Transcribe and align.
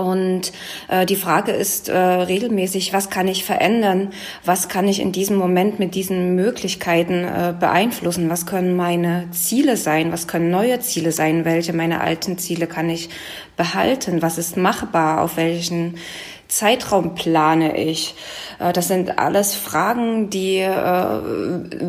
Und 0.00 0.52
äh, 0.88 1.04
die 1.04 1.16
Frage 1.16 1.52
ist 1.52 1.90
äh, 1.90 1.96
regelmäßig, 1.98 2.94
was 2.94 3.10
kann 3.10 3.28
ich 3.28 3.44
verändern? 3.44 4.12
Was 4.46 4.70
kann 4.70 4.88
ich 4.88 4.98
in 4.98 5.12
diesem 5.12 5.36
Moment 5.36 5.78
mit 5.78 5.94
diesen 5.94 6.34
Möglichkeiten 6.34 7.24
äh, 7.24 7.54
beeinflussen? 7.58 8.30
Was 8.30 8.46
können 8.46 8.76
meine 8.76 9.28
Ziele 9.32 9.76
sein? 9.76 10.10
Was 10.10 10.26
können 10.26 10.50
neue 10.50 10.80
Ziele 10.80 11.12
sein? 11.12 11.44
Welche 11.44 11.74
meine 11.74 12.00
alten 12.00 12.38
Ziele 12.38 12.66
kann 12.66 12.88
ich 12.88 13.10
behalten? 13.58 14.22
Was 14.22 14.38
ist 14.38 14.56
machbar? 14.56 15.20
Auf 15.20 15.36
welchen 15.36 15.96
Zeitraum 16.48 17.14
plane 17.14 17.76
ich? 17.76 18.14
Äh, 18.58 18.72
das 18.72 18.88
sind 18.88 19.18
alles 19.18 19.54
Fragen, 19.54 20.30
die 20.30 20.60
äh, 20.60 20.72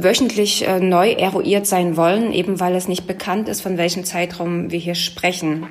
wöchentlich 0.03 0.67
äh, 0.67 0.81
neu 0.81 1.13
eruiert 1.13 1.65
sein 1.65 1.95
wollen, 1.95 2.33
eben 2.33 2.59
weil 2.59 2.75
es 2.75 2.89
nicht 2.89 3.07
bekannt 3.07 3.47
ist, 3.47 3.61
von 3.61 3.77
welchem 3.77 4.03
Zeitraum 4.03 4.69
wir 4.69 4.79
hier 4.79 4.95
sprechen. 4.95 5.65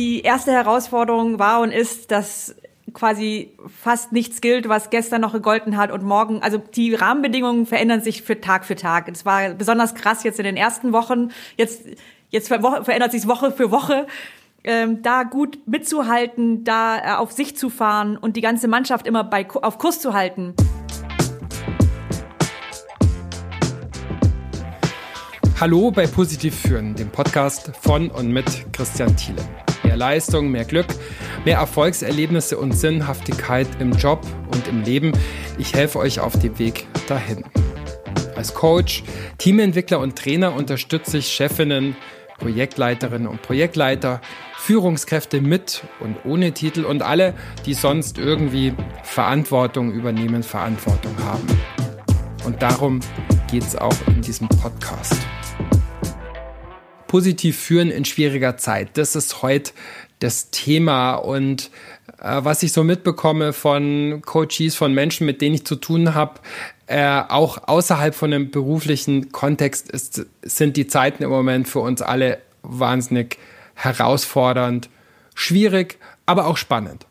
Die 0.00 0.22
erste 0.22 0.50
Herausforderung 0.50 1.38
war 1.38 1.60
und 1.60 1.72
ist, 1.72 2.10
dass 2.10 2.54
quasi 2.94 3.52
fast 3.82 4.12
nichts 4.12 4.40
gilt, 4.40 4.66
was 4.66 4.88
gestern 4.88 5.20
noch 5.20 5.34
gegolten 5.34 5.76
hat 5.76 5.92
und 5.92 6.02
morgen. 6.02 6.42
Also 6.42 6.56
die 6.56 6.94
Rahmenbedingungen 6.94 7.66
verändern 7.66 8.00
sich 8.00 8.22
für 8.22 8.40
Tag 8.40 8.64
für 8.64 8.76
Tag. 8.76 9.10
Es 9.10 9.26
war 9.26 9.50
besonders 9.50 9.94
krass 9.94 10.22
jetzt 10.22 10.38
in 10.38 10.46
den 10.46 10.56
ersten 10.56 10.94
Wochen. 10.94 11.32
Jetzt, 11.58 11.82
jetzt 12.30 12.48
verändert 12.48 13.12
sich 13.12 13.28
Woche 13.28 13.52
für 13.52 13.70
Woche. 13.70 14.06
Ähm, 14.64 15.02
da 15.02 15.24
gut 15.24 15.58
mitzuhalten, 15.66 16.64
da 16.64 16.96
äh, 16.96 17.16
auf 17.18 17.32
sich 17.32 17.58
zu 17.58 17.68
fahren 17.68 18.16
und 18.16 18.36
die 18.36 18.40
ganze 18.40 18.68
Mannschaft 18.68 19.06
immer 19.06 19.22
bei, 19.22 19.46
auf 19.50 19.76
Kurs 19.76 20.00
zu 20.00 20.14
halten. 20.14 20.54
Hallo 25.60 25.90
bei 25.90 26.06
Positiv 26.06 26.58
Führen, 26.58 26.94
dem 26.94 27.10
Podcast 27.10 27.72
von 27.82 28.10
und 28.10 28.32
mit 28.32 28.72
Christian 28.72 29.14
Thiele. 29.14 29.46
Mehr 29.82 29.98
Leistung, 29.98 30.50
mehr 30.50 30.64
Glück, 30.64 30.86
mehr 31.44 31.58
Erfolgserlebnisse 31.58 32.56
und 32.56 32.72
Sinnhaftigkeit 32.72 33.68
im 33.78 33.92
Job 33.92 34.26
und 34.54 34.66
im 34.68 34.80
Leben. 34.80 35.12
Ich 35.58 35.74
helfe 35.74 35.98
euch 35.98 36.18
auf 36.18 36.38
dem 36.38 36.58
Weg 36.58 36.86
dahin. 37.08 37.44
Als 38.36 38.54
Coach, 38.54 39.04
Teamentwickler 39.36 39.98
und 39.98 40.16
Trainer 40.16 40.54
unterstütze 40.54 41.18
ich 41.18 41.26
Chefinnen, 41.26 41.94
Projektleiterinnen 42.38 43.28
und 43.28 43.42
Projektleiter, 43.42 44.22
Führungskräfte 44.56 45.42
mit 45.42 45.82
und 46.00 46.16
ohne 46.24 46.52
Titel 46.52 46.86
und 46.86 47.02
alle, 47.02 47.34
die 47.66 47.74
sonst 47.74 48.16
irgendwie 48.16 48.72
Verantwortung 49.02 49.92
übernehmen, 49.92 50.42
Verantwortung 50.42 51.14
haben. 51.22 51.46
Und 52.46 52.62
darum 52.62 53.00
geht 53.50 53.64
es 53.64 53.76
auch 53.76 53.96
in 54.06 54.22
diesem 54.22 54.48
Podcast 54.48 55.20
positiv 57.10 57.58
führen 57.58 57.90
in 57.90 58.04
schwieriger 58.04 58.56
Zeit. 58.56 58.90
Das 58.96 59.16
ist 59.16 59.42
heute 59.42 59.72
das 60.20 60.50
Thema 60.50 61.14
und 61.16 61.72
äh, 62.22 62.44
was 62.44 62.62
ich 62.62 62.72
so 62.72 62.84
mitbekomme 62.84 63.52
von 63.52 64.22
Coaches, 64.24 64.76
von 64.76 64.94
Menschen, 64.94 65.26
mit 65.26 65.40
denen 65.40 65.56
ich 65.56 65.66
zu 65.66 65.74
tun 65.74 66.14
habe, 66.14 66.38
äh, 66.86 67.20
auch 67.28 67.66
außerhalb 67.66 68.14
von 68.14 68.32
einem 68.32 68.52
beruflichen 68.52 69.32
Kontext 69.32 69.90
ist, 69.90 70.24
sind 70.42 70.76
die 70.76 70.86
Zeiten 70.86 71.24
im 71.24 71.30
Moment 71.30 71.66
für 71.66 71.80
uns 71.80 72.00
alle 72.00 72.38
wahnsinnig 72.62 73.38
herausfordernd, 73.74 74.88
schwierig, 75.34 75.98
aber 76.26 76.46
auch 76.46 76.56
spannend. 76.56 77.06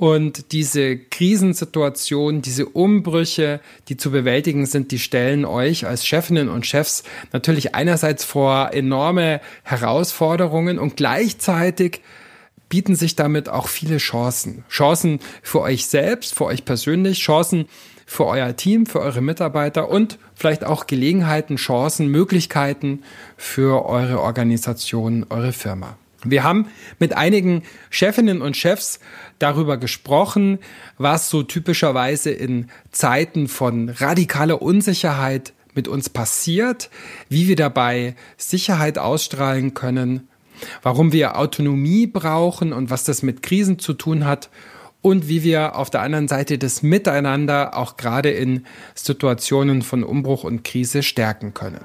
Und 0.00 0.52
diese 0.52 0.96
Krisensituation, 0.96 2.40
diese 2.40 2.64
Umbrüche, 2.64 3.60
die 3.90 3.98
zu 3.98 4.10
bewältigen 4.10 4.64
sind, 4.64 4.92
die 4.92 4.98
stellen 4.98 5.44
euch 5.44 5.86
als 5.86 6.06
Chefinnen 6.06 6.48
und 6.48 6.64
Chefs 6.64 7.02
natürlich 7.34 7.74
einerseits 7.74 8.24
vor 8.24 8.70
enorme 8.72 9.42
Herausforderungen 9.62 10.78
und 10.78 10.96
gleichzeitig 10.96 12.00
bieten 12.70 12.94
sich 12.94 13.14
damit 13.14 13.50
auch 13.50 13.68
viele 13.68 13.98
Chancen. 13.98 14.64
Chancen 14.70 15.20
für 15.42 15.60
euch 15.60 15.84
selbst, 15.84 16.34
für 16.34 16.46
euch 16.46 16.64
persönlich, 16.64 17.18
Chancen 17.18 17.66
für 18.06 18.24
euer 18.24 18.56
Team, 18.56 18.86
für 18.86 19.00
eure 19.00 19.20
Mitarbeiter 19.20 19.90
und 19.90 20.18
vielleicht 20.34 20.64
auch 20.64 20.86
Gelegenheiten, 20.86 21.56
Chancen, 21.56 22.08
Möglichkeiten 22.08 23.02
für 23.36 23.84
eure 23.84 24.22
Organisation, 24.22 25.26
eure 25.28 25.52
Firma. 25.52 25.98
Wir 26.24 26.44
haben 26.44 26.66
mit 26.98 27.16
einigen 27.16 27.62
Chefinnen 27.88 28.42
und 28.42 28.56
Chefs 28.56 29.00
darüber 29.38 29.78
gesprochen, 29.78 30.58
was 30.98 31.30
so 31.30 31.42
typischerweise 31.42 32.30
in 32.30 32.68
Zeiten 32.92 33.48
von 33.48 33.88
radikaler 33.88 34.60
Unsicherheit 34.60 35.54
mit 35.74 35.88
uns 35.88 36.10
passiert, 36.10 36.90
wie 37.28 37.48
wir 37.48 37.56
dabei 37.56 38.16
Sicherheit 38.36 38.98
ausstrahlen 38.98 39.72
können, 39.72 40.28
warum 40.82 41.12
wir 41.12 41.38
Autonomie 41.38 42.06
brauchen 42.06 42.72
und 42.72 42.90
was 42.90 43.04
das 43.04 43.22
mit 43.22 43.42
Krisen 43.42 43.78
zu 43.78 43.94
tun 43.94 44.26
hat 44.26 44.50
und 45.00 45.28
wie 45.28 45.42
wir 45.42 45.76
auf 45.76 45.88
der 45.88 46.02
anderen 46.02 46.28
Seite 46.28 46.58
das 46.58 46.82
Miteinander 46.82 47.76
auch 47.76 47.96
gerade 47.96 48.30
in 48.30 48.66
Situationen 48.94 49.80
von 49.80 50.04
Umbruch 50.04 50.44
und 50.44 50.64
Krise 50.64 51.02
stärken 51.02 51.54
können. 51.54 51.80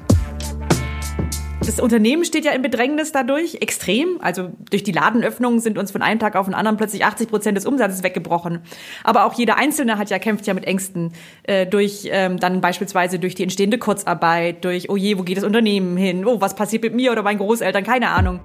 Das 1.66 1.80
Unternehmen 1.80 2.24
steht 2.26 2.46
ja 2.46 2.52
in 2.52 2.62
Bedrängnis 2.62 3.12
dadurch, 3.12 3.56
extrem. 3.56 4.20
Also 4.22 4.52
durch 4.70 4.84
die 4.84 4.92
Ladenöffnungen 4.92 5.60
sind 5.60 5.80
uns 5.80 5.90
von 5.92 6.04
einem 6.04 6.20
Tag 6.20 6.36
auf 6.36 6.46
den 6.46 6.54
anderen 6.54 6.78
plötzlich 6.78 7.04
80 7.04 7.28
Prozent 7.28 7.58
des 7.58 7.66
Umsatzes 7.66 8.04
weggebrochen. 8.04 8.60
Aber 9.04 9.26
auch 9.26 9.34
jeder 9.34 9.58
Einzelne 9.58 9.98
hat 9.98 10.12
ja 10.12 10.20
kämpft 10.20 10.46
ja 10.46 10.54
mit 10.54 10.66
Ängsten 10.66 11.14
äh, 11.44 11.66
durch 11.66 12.08
ähm, 12.12 12.40
dann 12.40 12.62
beispielsweise 12.62 13.18
durch 13.18 13.34
die 13.34 13.42
entstehende 13.42 13.80
Kurzarbeit, 13.80 14.64
durch 14.64 14.92
oh 14.92 14.96
je, 14.96 15.18
wo 15.18 15.24
geht 15.24 15.38
das 15.38 15.44
Unternehmen 15.44 15.98
hin? 15.98 16.24
Oh, 16.26 16.40
was 16.40 16.56
passiert 16.56 16.84
mit 16.84 16.94
mir 16.94 17.12
oder 17.12 17.24
meinen 17.24 17.40
Großeltern? 17.40 17.84
Keine 17.84 18.10
Ahnung. 18.10 18.42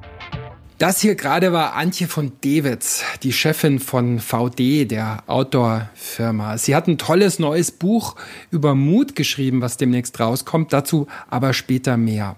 Das 0.79 0.99
hier 1.03 1.15
gerade 1.15 1.53
war 1.53 1.75
Antje 1.75 2.09
von 2.09 2.33
Dewitz, 2.43 3.05
die 3.23 3.35
Chefin 3.35 3.81
von 3.81 4.19
VD, 4.19 4.87
der 4.87 5.25
Outdoor-Firma. 5.27 6.57
Sie 6.57 6.75
hat 6.75 6.89
ein 6.89 6.97
tolles 6.97 7.39
neues 7.39 7.71
Buch 7.71 8.17
über 8.51 8.75
Mut 8.75 9.15
geschrieben, 9.15 9.61
was 9.61 9.77
demnächst 9.77 10.19
rauskommt. 10.19 10.73
Dazu 10.73 11.07
aber 11.29 11.53
später 11.53 11.99
mehr. 11.99 12.37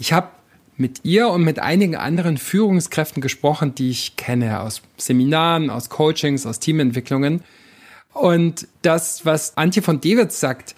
Ich 0.00 0.14
habe 0.14 0.30
mit 0.78 1.04
ihr 1.04 1.28
und 1.28 1.44
mit 1.44 1.58
einigen 1.58 1.94
anderen 1.94 2.38
Führungskräften 2.38 3.20
gesprochen, 3.20 3.74
die 3.74 3.90
ich 3.90 4.16
kenne 4.16 4.60
aus 4.60 4.80
Seminaren, 4.96 5.68
aus 5.68 5.90
Coachings, 5.90 6.46
aus 6.46 6.58
Teamentwicklungen. 6.58 7.44
Und 8.14 8.66
das, 8.80 9.26
was 9.26 9.58
Antje 9.58 9.82
von 9.82 10.00
Dewitz 10.00 10.40
sagt, 10.40 10.74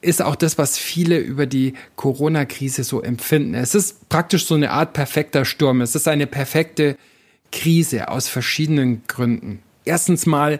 ist 0.00 0.20
auch 0.20 0.34
das, 0.34 0.58
was 0.58 0.76
viele 0.76 1.16
über 1.18 1.46
die 1.46 1.74
Corona-Krise 1.94 2.82
so 2.82 3.00
empfinden. 3.00 3.54
Es 3.54 3.76
ist 3.76 4.08
praktisch 4.08 4.46
so 4.46 4.56
eine 4.56 4.72
Art 4.72 4.94
perfekter 4.94 5.44
Sturm. 5.44 5.80
Es 5.80 5.94
ist 5.94 6.08
eine 6.08 6.26
perfekte 6.26 6.96
Krise 7.52 8.08
aus 8.08 8.26
verschiedenen 8.26 9.04
Gründen. 9.06 9.62
Erstens 9.84 10.26
mal 10.26 10.58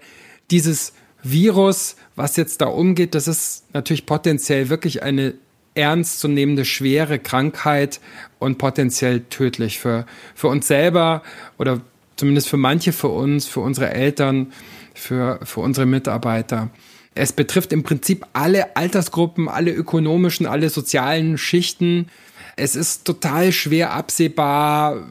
dieses 0.52 0.92
Virus, 1.24 1.96
was 2.14 2.36
jetzt 2.36 2.60
da 2.60 2.66
umgeht, 2.66 3.16
das 3.16 3.26
ist 3.26 3.64
natürlich 3.74 4.06
potenziell 4.06 4.68
wirklich 4.68 5.02
eine 5.02 5.34
ernstzunehmende 5.74 6.64
schwere 6.64 7.18
Krankheit 7.18 8.00
und 8.38 8.58
potenziell 8.58 9.20
tödlich 9.30 9.78
für, 9.78 10.06
für 10.34 10.48
uns 10.48 10.66
selber 10.66 11.22
oder 11.58 11.80
zumindest 12.16 12.48
für 12.48 12.56
manche 12.56 12.92
für 12.92 13.08
uns, 13.08 13.46
für 13.46 13.60
unsere 13.60 13.92
Eltern, 13.92 14.52
für, 14.94 15.40
für 15.42 15.60
unsere 15.60 15.86
Mitarbeiter. 15.86 16.70
Es 17.14 17.32
betrifft 17.32 17.72
im 17.72 17.82
Prinzip 17.82 18.26
alle 18.32 18.76
Altersgruppen, 18.76 19.48
alle 19.48 19.72
ökonomischen, 19.72 20.46
alle 20.46 20.68
sozialen 20.70 21.38
Schichten. 21.38 22.08
Es 22.56 22.74
ist 22.74 23.04
total 23.04 23.52
schwer 23.52 23.92
absehbar, 23.92 25.06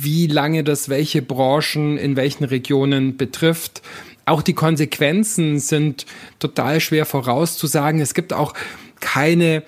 wie 0.00 0.26
lange 0.26 0.64
das 0.64 0.88
welche 0.88 1.22
Branchen 1.22 1.96
in 1.96 2.16
welchen 2.16 2.44
Regionen 2.44 3.16
betrifft. 3.16 3.82
Auch 4.24 4.42
die 4.42 4.54
Konsequenzen 4.54 5.60
sind 5.60 6.06
total 6.40 6.80
schwer 6.80 7.06
vorauszusagen. 7.06 8.00
Es 8.00 8.14
gibt 8.14 8.32
auch 8.32 8.54
keine 9.00 9.62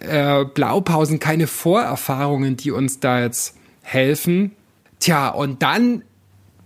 äh, 0.00 0.44
Blaupausen, 0.44 1.18
keine 1.18 1.46
Vorerfahrungen, 1.46 2.56
die 2.56 2.70
uns 2.70 3.00
da 3.00 3.22
jetzt 3.22 3.56
helfen. 3.82 4.52
Tja, 5.00 5.28
und 5.28 5.62
dann, 5.62 6.02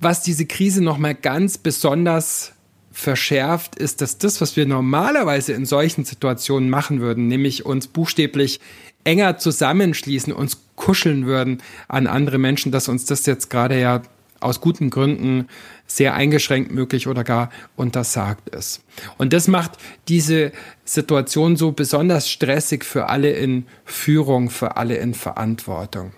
was 0.00 0.22
diese 0.22 0.46
Krise 0.46 0.82
nochmal 0.82 1.14
ganz 1.14 1.58
besonders 1.58 2.52
verschärft, 2.93 3.76
ist, 3.76 4.00
dass 4.00 4.19
das, 4.19 4.40
was 4.40 4.56
wir 4.56 4.66
normalerweise 4.66 5.52
in 5.52 5.64
solchen 5.64 6.04
Situationen 6.04 6.69
machen 6.69 7.00
würden, 7.00 7.28
nämlich 7.28 7.64
uns 7.64 7.87
buchstäblich 7.87 8.60
enger 9.05 9.38
zusammenschließen, 9.38 10.32
uns 10.32 10.58
kuscheln 10.76 11.26
würden 11.26 11.62
an 11.88 12.06
andere 12.06 12.38
Menschen, 12.38 12.72
dass 12.72 12.88
uns 12.88 13.05
das 13.05 13.26
jetzt 13.26 13.50
gerade 13.50 13.81
ja 13.81 14.02
aus 14.43 14.61
guten 14.61 14.91
Gründen 14.91 15.49
sehr 15.87 16.15
eingeschränkt 16.15 16.73
möglich 16.73 17.09
oder 17.09 17.25
gar 17.25 17.50
untersagt 17.77 18.49
ist. 18.49 18.83
Und 19.19 19.33
das 19.33 19.49
macht 19.49 19.73
diese 20.09 20.53
Situation 20.85 21.56
so 21.56 21.73
besonders 21.73 22.31
stressig 22.31 22.85
für 22.85 23.09
alle 23.09 23.33
in 23.33 23.67
Führung, 23.85 24.50
für 24.50 24.77
alle 24.77 24.97
in 24.97 25.15
Verantwortung. 25.15 26.12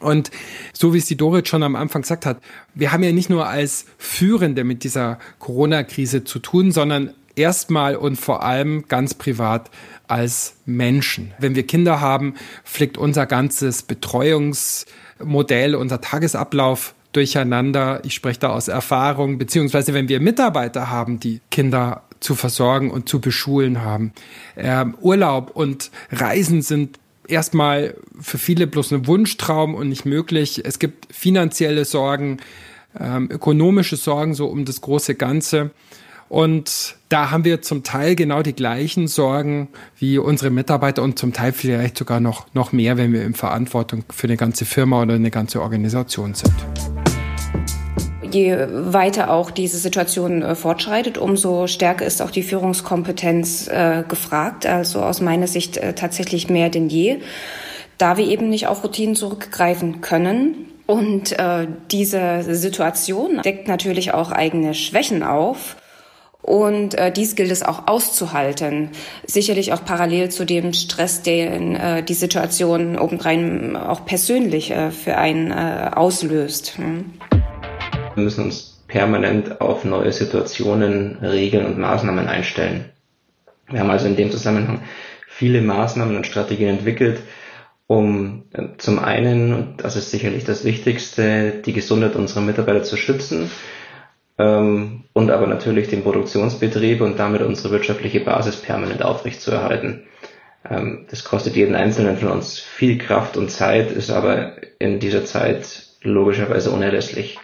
Und 0.00 0.30
so 0.72 0.94
wie 0.94 0.98
es 0.98 1.06
die 1.06 1.16
Dorit 1.16 1.46
schon 1.46 1.62
am 1.62 1.76
Anfang 1.76 2.02
gesagt 2.02 2.24
hat, 2.26 2.40
wir 2.74 2.90
haben 2.90 3.02
ja 3.02 3.12
nicht 3.12 3.28
nur 3.30 3.46
als 3.46 3.84
Führende 3.98 4.64
mit 4.64 4.82
dieser 4.82 5.18
Corona-Krise 5.38 6.24
zu 6.24 6.38
tun, 6.38 6.72
sondern 6.72 7.12
erstmal 7.36 7.96
und 7.96 8.16
vor 8.16 8.42
allem 8.42 8.88
ganz 8.88 9.14
privat 9.14 9.70
als 10.08 10.54
Menschen. 10.64 11.32
Wenn 11.38 11.54
wir 11.54 11.66
Kinder 11.66 12.00
haben, 12.00 12.34
fliegt 12.64 12.98
unser 12.98 13.26
ganzes 13.26 13.82
Betreuungsmodell, 13.82 15.74
unser 15.74 16.00
Tagesablauf 16.00 16.94
durcheinander. 17.12 18.00
Ich 18.04 18.14
spreche 18.14 18.40
da 18.40 18.50
aus 18.50 18.68
Erfahrung, 18.68 19.38
beziehungsweise 19.38 19.94
wenn 19.94 20.08
wir 20.08 20.20
Mitarbeiter 20.20 20.90
haben, 20.90 21.20
die 21.20 21.40
Kinder 21.50 22.02
zu 22.20 22.34
versorgen 22.34 22.90
und 22.90 23.08
zu 23.08 23.20
beschulen 23.20 23.82
haben. 23.82 24.12
Ähm, 24.56 24.94
Urlaub 25.00 25.50
und 25.54 25.90
Reisen 26.12 26.62
sind 26.62 26.98
erstmal 27.26 27.94
für 28.20 28.38
viele 28.38 28.66
bloß 28.66 28.92
ein 28.92 29.06
Wunschtraum 29.06 29.74
und 29.74 29.88
nicht 29.88 30.04
möglich. 30.04 30.62
Es 30.64 30.78
gibt 30.78 31.12
finanzielle 31.14 31.84
Sorgen, 31.84 32.38
ähm, 32.98 33.28
ökonomische 33.30 33.96
Sorgen 33.96 34.34
so 34.34 34.46
um 34.46 34.64
das 34.64 34.80
große 34.80 35.14
Ganze. 35.14 35.70
Und 36.28 36.96
da 37.08 37.32
haben 37.32 37.44
wir 37.44 37.60
zum 37.60 37.82
Teil 37.82 38.14
genau 38.14 38.42
die 38.42 38.52
gleichen 38.52 39.08
Sorgen 39.08 39.68
wie 39.98 40.16
unsere 40.16 40.50
Mitarbeiter 40.50 41.02
und 41.02 41.18
zum 41.18 41.32
Teil 41.32 41.52
vielleicht 41.52 41.98
sogar 41.98 42.20
noch, 42.20 42.46
noch 42.54 42.70
mehr, 42.70 42.96
wenn 42.96 43.12
wir 43.12 43.24
in 43.24 43.34
Verantwortung 43.34 44.04
für 44.10 44.28
eine 44.28 44.36
ganze 44.36 44.64
Firma 44.64 45.02
oder 45.02 45.14
eine 45.14 45.32
ganze 45.32 45.60
Organisation 45.60 46.34
sind. 46.34 46.54
Je 48.32 48.56
weiter 48.70 49.30
auch 49.30 49.50
diese 49.50 49.78
Situation 49.78 50.42
äh, 50.42 50.54
fortschreitet, 50.54 51.18
umso 51.18 51.66
stärker 51.66 52.06
ist 52.06 52.22
auch 52.22 52.30
die 52.30 52.42
Führungskompetenz 52.42 53.68
äh, 53.68 54.04
gefragt. 54.06 54.66
Also 54.66 55.02
aus 55.02 55.20
meiner 55.20 55.46
Sicht 55.46 55.76
äh, 55.76 55.94
tatsächlich 55.94 56.48
mehr 56.48 56.68
denn 56.68 56.88
je, 56.88 57.18
da 57.98 58.16
wir 58.16 58.26
eben 58.26 58.48
nicht 58.48 58.66
auf 58.66 58.84
Routinen 58.84 59.14
zurückgreifen 59.14 60.00
können. 60.00 60.66
Und 60.86 61.38
äh, 61.38 61.68
diese 61.90 62.42
Situation 62.54 63.40
deckt 63.42 63.68
natürlich 63.68 64.12
auch 64.12 64.32
eigene 64.32 64.74
Schwächen 64.74 65.22
auf. 65.22 65.76
Und 66.42 66.94
äh, 66.94 67.12
dies 67.12 67.36
gilt 67.36 67.50
es 67.50 67.62
auch 67.62 67.86
auszuhalten. 67.86 68.90
Sicherlich 69.26 69.72
auch 69.72 69.84
parallel 69.84 70.30
zu 70.30 70.44
dem 70.46 70.72
Stress, 70.72 71.22
den 71.22 71.76
äh, 71.76 72.02
die 72.02 72.14
Situation 72.14 72.98
obendrein 72.98 73.76
auch 73.76 74.06
persönlich 74.06 74.70
äh, 74.70 74.90
für 74.90 75.16
einen 75.16 75.50
äh, 75.50 75.90
auslöst. 75.94 76.78
Hm. 76.78 77.12
Wir 78.14 78.24
müssen 78.24 78.44
uns 78.44 78.82
permanent 78.88 79.60
auf 79.60 79.84
neue 79.84 80.12
Situationen, 80.12 81.18
Regeln 81.22 81.66
und 81.66 81.78
Maßnahmen 81.78 82.26
einstellen. 82.26 82.86
Wir 83.68 83.80
haben 83.80 83.90
also 83.90 84.06
in 84.06 84.16
dem 84.16 84.30
Zusammenhang 84.30 84.82
viele 85.28 85.60
Maßnahmen 85.60 86.16
und 86.16 86.26
Strategien 86.26 86.70
entwickelt, 86.70 87.20
um 87.86 88.44
äh, 88.52 88.76
zum 88.78 88.98
einen, 88.98 89.54
und 89.54 89.76
das 89.78 89.96
ist 89.96 90.10
sicherlich 90.10 90.44
das 90.44 90.64
Wichtigste, 90.64 91.52
die 91.64 91.72
Gesundheit 91.72 92.16
unserer 92.16 92.40
Mitarbeiter 92.40 92.82
zu 92.82 92.96
schützen 92.96 93.50
ähm, 94.38 95.04
und 95.12 95.30
aber 95.30 95.46
natürlich 95.46 95.88
den 95.88 96.02
Produktionsbetrieb 96.02 97.00
und 97.00 97.18
damit 97.18 97.42
unsere 97.42 97.72
wirtschaftliche 97.72 98.20
Basis 98.20 98.56
permanent 98.56 99.02
aufrechtzuerhalten. 99.02 100.04
Ähm, 100.68 101.06
das 101.10 101.24
kostet 101.24 101.56
jeden 101.56 101.74
Einzelnen 101.74 102.16
von 102.16 102.28
uns 102.28 102.58
viel 102.58 102.98
Kraft 102.98 103.36
und 103.36 103.50
Zeit, 103.50 103.92
ist 103.92 104.10
aber 104.10 104.56
in 104.78 104.98
dieser 104.98 105.24
Zeit 105.24 105.86
logischerweise 106.02 106.70
unerlässlich. 106.70 107.38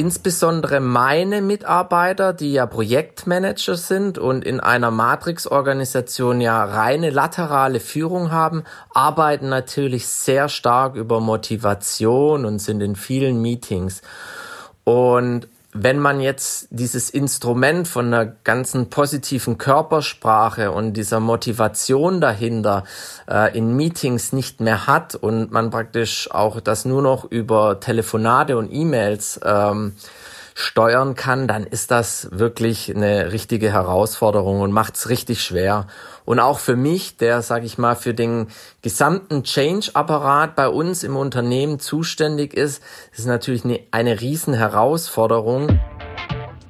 Insbesondere 0.00 0.80
meine 0.80 1.42
Mitarbeiter, 1.42 2.32
die 2.32 2.54
ja 2.54 2.64
Projektmanager 2.64 3.76
sind 3.76 4.16
und 4.16 4.46
in 4.46 4.58
einer 4.58 4.90
Matrix-Organisation 4.90 6.40
ja 6.40 6.64
reine 6.64 7.10
laterale 7.10 7.80
Führung 7.80 8.30
haben, 8.30 8.64
arbeiten 8.94 9.50
natürlich 9.50 10.06
sehr 10.06 10.48
stark 10.48 10.94
über 10.94 11.20
Motivation 11.20 12.46
und 12.46 12.60
sind 12.60 12.80
in 12.80 12.96
vielen 12.96 13.42
Meetings. 13.42 14.00
Und 14.84 15.48
wenn 15.72 15.98
man 15.98 16.20
jetzt 16.20 16.66
dieses 16.70 17.10
Instrument 17.10 17.86
von 17.86 18.06
einer 18.06 18.26
ganzen 18.26 18.90
positiven 18.90 19.56
Körpersprache 19.56 20.72
und 20.72 20.94
dieser 20.94 21.20
Motivation 21.20 22.20
dahinter 22.20 22.84
äh, 23.28 23.56
in 23.56 23.76
Meetings 23.76 24.32
nicht 24.32 24.60
mehr 24.60 24.86
hat 24.86 25.14
und 25.14 25.52
man 25.52 25.70
praktisch 25.70 26.30
auch 26.30 26.60
das 26.60 26.84
nur 26.84 27.02
noch 27.02 27.24
über 27.24 27.78
Telefonate 27.78 28.58
und 28.58 28.72
E-Mails 28.72 29.40
ähm, 29.44 29.94
steuern 30.60 31.14
kann, 31.14 31.48
dann 31.48 31.64
ist 31.64 31.90
das 31.90 32.28
wirklich 32.32 32.94
eine 32.94 33.32
richtige 33.32 33.72
Herausforderung 33.72 34.60
und 34.60 34.72
macht 34.72 34.96
es 34.96 35.08
richtig 35.08 35.42
schwer. 35.42 35.86
Und 36.24 36.38
auch 36.38 36.58
für 36.58 36.76
mich, 36.76 37.16
der, 37.16 37.42
sage 37.42 37.66
ich 37.66 37.78
mal, 37.78 37.96
für 37.96 38.14
den 38.14 38.48
gesamten 38.82 39.42
Change-Apparat 39.42 40.54
bei 40.54 40.68
uns 40.68 41.02
im 41.02 41.16
Unternehmen 41.16 41.80
zuständig 41.80 42.54
ist, 42.54 42.82
ist 43.16 43.26
natürlich 43.26 43.64
eine, 43.64 43.80
eine 43.90 44.20
riesen 44.20 44.54
Herausforderung. 44.54 45.80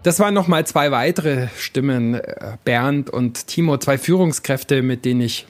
Das 0.03 0.19
waren 0.19 0.33
nochmal 0.33 0.67
zwei 0.67 0.91
weitere 0.93 1.49
Stimmen, 1.59 2.15
äh, 2.15 2.57
Bernd 2.65 3.11
und 3.11 3.49
Timo, 3.49 3.77
zwei 3.77 3.99
Führungskräfte, 3.99 4.83
mit 4.83 5.05
denen 5.05 5.21
ich 5.21 5.47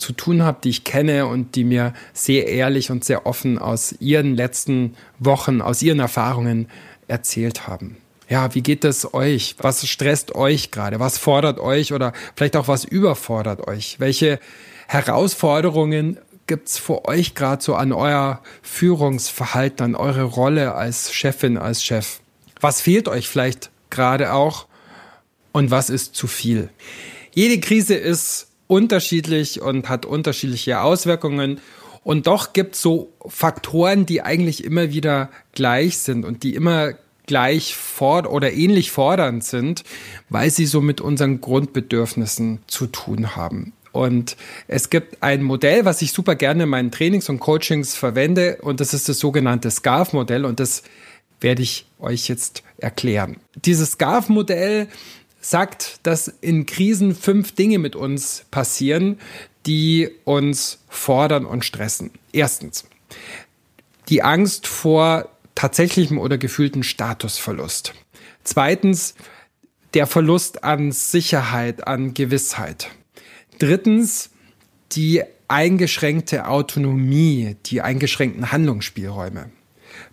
zu 0.00 0.12
tun 0.12 0.42
habe, 0.42 0.58
die 0.64 0.70
ich 0.70 0.84
kenne 0.84 1.26
und 1.26 1.54
die 1.54 1.64
mir 1.64 1.92
sehr 2.12 2.46
ehrlich 2.46 2.90
und 2.90 3.04
sehr 3.04 3.26
offen 3.26 3.58
aus 3.58 3.94
ihren 4.00 4.34
letzten 4.34 4.96
Wochen, 5.18 5.60
aus 5.60 5.82
ihren 5.82 6.00
Erfahrungen 6.00 6.68
erzählt 7.10 7.66
haben. 7.66 7.96
Ja, 8.28 8.54
wie 8.54 8.62
geht 8.62 8.84
es 8.84 9.12
euch? 9.12 9.56
Was 9.58 9.86
stresst 9.86 10.34
euch 10.36 10.70
gerade? 10.70 11.00
Was 11.00 11.18
fordert 11.18 11.58
euch 11.58 11.92
oder 11.92 12.12
vielleicht 12.36 12.56
auch 12.56 12.68
was 12.68 12.84
überfordert 12.84 13.66
euch? 13.66 13.98
Welche 13.98 14.38
Herausforderungen 14.86 16.18
gibt 16.46 16.68
es 16.68 16.78
für 16.78 17.06
euch 17.06 17.34
gerade 17.34 17.62
so 17.62 17.74
an 17.74 17.92
euer 17.92 18.40
Führungsverhalten, 18.62 19.84
an 19.84 19.94
eure 19.96 20.22
Rolle 20.22 20.74
als 20.74 21.12
Chefin, 21.12 21.58
als 21.58 21.82
Chef? 21.82 22.20
Was 22.60 22.80
fehlt 22.80 23.08
euch 23.08 23.28
vielleicht 23.28 23.70
gerade 23.90 24.32
auch 24.32 24.66
und 25.52 25.72
was 25.72 25.90
ist 25.90 26.14
zu 26.14 26.28
viel? 26.28 26.70
Jede 27.32 27.58
Krise 27.58 27.94
ist 27.94 28.48
unterschiedlich 28.68 29.60
und 29.60 29.88
hat 29.88 30.06
unterschiedliche 30.06 30.80
Auswirkungen 30.80 31.60
und 32.10 32.26
doch 32.26 32.52
gibt 32.52 32.74
es 32.74 32.82
so 32.82 33.12
Faktoren, 33.24 34.04
die 34.04 34.20
eigentlich 34.20 34.64
immer 34.64 34.90
wieder 34.90 35.30
gleich 35.52 35.98
sind 35.98 36.24
und 36.24 36.42
die 36.42 36.56
immer 36.56 36.94
gleich 37.26 37.76
ford 37.76 38.26
oder 38.26 38.52
ähnlich 38.52 38.90
fordernd 38.90 39.44
sind, 39.44 39.84
weil 40.28 40.50
sie 40.50 40.66
so 40.66 40.80
mit 40.80 41.00
unseren 41.00 41.40
Grundbedürfnissen 41.40 42.62
zu 42.66 42.88
tun 42.88 43.36
haben. 43.36 43.74
Und 43.92 44.36
es 44.66 44.90
gibt 44.90 45.22
ein 45.22 45.44
Modell, 45.44 45.84
was 45.84 46.02
ich 46.02 46.10
super 46.10 46.34
gerne 46.34 46.64
in 46.64 46.68
meinen 46.68 46.90
Trainings 46.90 47.28
und 47.28 47.38
Coachings 47.38 47.94
verwende, 47.94 48.58
und 48.60 48.80
das 48.80 48.92
ist 48.92 49.08
das 49.08 49.20
sogenannte 49.20 49.70
SCARF-Modell, 49.70 50.46
und 50.46 50.58
das 50.58 50.82
werde 51.40 51.62
ich 51.62 51.86
euch 52.00 52.26
jetzt 52.26 52.64
erklären. 52.78 53.36
Dieses 53.54 53.92
SCARF-Modell 53.92 54.88
sagt, 55.40 56.00
dass 56.02 56.26
in 56.26 56.66
Krisen 56.66 57.14
fünf 57.14 57.52
Dinge 57.52 57.78
mit 57.78 57.94
uns 57.94 58.46
passieren, 58.50 59.18
die 59.66 60.10
uns 60.24 60.78
fordern 60.88 61.44
und 61.44 61.64
stressen. 61.64 62.10
Erstens, 62.32 62.84
die 64.08 64.22
Angst 64.22 64.66
vor 64.66 65.28
tatsächlichem 65.54 66.18
oder 66.18 66.38
gefühlten 66.38 66.82
Statusverlust. 66.82 67.94
Zweitens, 68.44 69.14
der 69.94 70.06
Verlust 70.06 70.64
an 70.64 70.92
Sicherheit, 70.92 71.86
an 71.86 72.14
Gewissheit. 72.14 72.90
Drittens, 73.58 74.30
die 74.92 75.22
eingeschränkte 75.48 76.46
Autonomie, 76.46 77.56
die 77.66 77.82
eingeschränkten 77.82 78.52
Handlungsspielräume. 78.52 79.50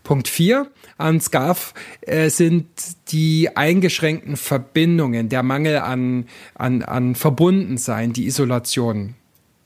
Punkt 0.04 0.27
4 0.27 0.68
an 0.98 1.22
SCAF 1.22 1.74
äh, 2.01 2.30
sind 2.30 2.68
die 3.12 3.56
eingeschränkten 3.56 4.36
Verbindungen, 4.36 5.30
der 5.30 5.44
Mangel 5.44 5.77
an, 5.77 6.27
an, 6.56 6.82
an 6.82 7.16
Verbundensein, 7.16 8.13
die 8.13 8.25
Isolation. 8.25 9.16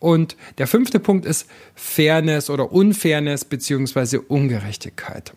Und 0.01 0.35
der 0.57 0.65
fünfte 0.65 0.99
Punkt 0.99 1.27
ist 1.27 1.47
Fairness 1.75 2.49
oder 2.49 2.71
Unfairness 2.71 3.45
beziehungsweise 3.45 4.19
Ungerechtigkeit. 4.19 5.31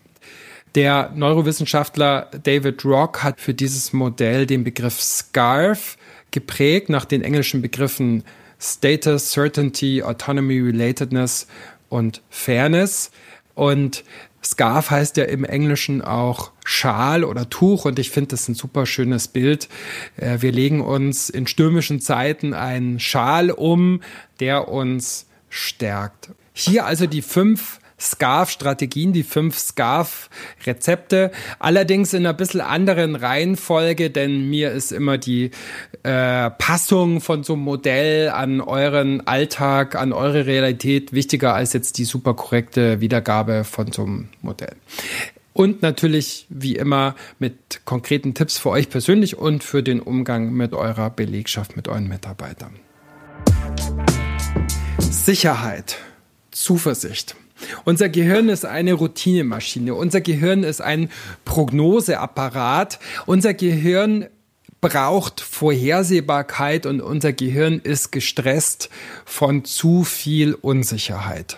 Der 0.73 1.11
Neurowissenschaftler 1.15 2.31
David 2.43 2.83
Rock 2.83 3.21
hat 3.23 3.39
für 3.39 3.53
dieses 3.53 3.93
Modell 3.93 4.47
den 4.47 4.63
Begriff 4.63 4.99
SCARF 4.99 5.97
geprägt 6.31 6.89
nach 6.89 7.05
den 7.05 7.21
englischen 7.21 7.61
Begriffen 7.61 8.23
Status, 8.59 9.31
Certainty, 9.31 10.01
Autonomy, 10.01 10.59
Relatedness 10.59 11.45
und 11.89 12.23
Fairness. 12.31 13.11
Und 13.53 14.03
Scarf 14.45 14.91
heißt 14.91 15.17
ja 15.17 15.25
im 15.25 15.43
Englischen 15.43 16.01
auch 16.01 16.51
Schal 16.63 17.23
oder 17.23 17.49
Tuch 17.49 17.85
und 17.85 17.99
ich 17.99 18.11
finde 18.11 18.29
das 18.29 18.47
ein 18.47 18.55
super 18.55 18.85
schönes 18.85 19.27
Bild. 19.27 19.69
Äh, 20.17 20.41
wir 20.41 20.51
legen 20.51 20.81
uns 20.81 21.29
in 21.29 21.47
stürmischen 21.47 21.99
Zeiten 21.99 22.53
einen 22.53 22.99
Schal 22.99 23.51
um, 23.51 24.01
der 24.39 24.67
uns 24.67 25.27
stärkt. 25.49 26.29
Hier 26.53 26.85
also 26.85 27.07
die 27.07 27.21
fünf 27.21 27.79
Scarf-Strategien, 28.05 29.13
die 29.13 29.23
fünf 29.23 29.57
Scarf-Rezepte. 29.57 31.31
Allerdings 31.59 32.13
in 32.13 32.25
einer 32.25 32.33
bisschen 32.33 32.61
anderen 32.61 33.15
Reihenfolge, 33.15 34.09
denn 34.09 34.49
mir 34.49 34.71
ist 34.71 34.91
immer 34.91 35.17
die 35.17 35.51
äh, 36.03 36.49
Passung 36.51 37.21
von 37.21 37.43
so 37.43 37.53
einem 37.53 37.63
Modell 37.63 38.29
an 38.29 38.61
euren 38.61 39.25
Alltag, 39.27 39.95
an 39.95 40.13
eure 40.13 40.45
Realität 40.45 41.13
wichtiger 41.13 41.53
als 41.53 41.73
jetzt 41.73 41.97
die 41.97 42.05
super 42.05 42.33
korrekte 42.33 43.01
Wiedergabe 43.01 43.63
von 43.63 43.91
so 43.91 44.03
einem 44.03 44.29
Modell. 44.41 44.75
Und 45.53 45.81
natürlich, 45.81 46.47
wie 46.49 46.75
immer, 46.75 47.15
mit 47.39 47.85
konkreten 47.85 48.33
Tipps 48.33 48.57
für 48.57 48.71
euch 48.71 48.89
persönlich 48.89 49.37
und 49.37 49.63
für 49.63 49.83
den 49.83 50.01
Umgang 50.01 50.51
mit 50.51 50.73
eurer 50.73 51.09
Belegschaft, 51.09 51.77
mit 51.77 51.87
euren 51.87 52.09
Mitarbeitern. 52.09 52.73
Sicherheit, 54.99 55.97
Zuversicht. 56.51 57.37
Unser 57.83 58.09
Gehirn 58.09 58.49
ist 58.49 58.65
eine 58.65 58.93
Routinemaschine. 58.93 59.93
Unser 59.93 60.21
Gehirn 60.21 60.63
ist 60.63 60.81
ein 60.81 61.09
Prognoseapparat. 61.45 62.99
Unser 63.25 63.53
Gehirn 63.53 64.27
braucht 64.81 65.41
Vorhersehbarkeit 65.41 66.85
und 66.85 67.01
unser 67.01 67.33
Gehirn 67.33 67.79
ist 67.79 68.11
gestresst 68.11 68.89
von 69.25 69.65
zu 69.65 70.03
viel 70.03 70.53
Unsicherheit. 70.53 71.57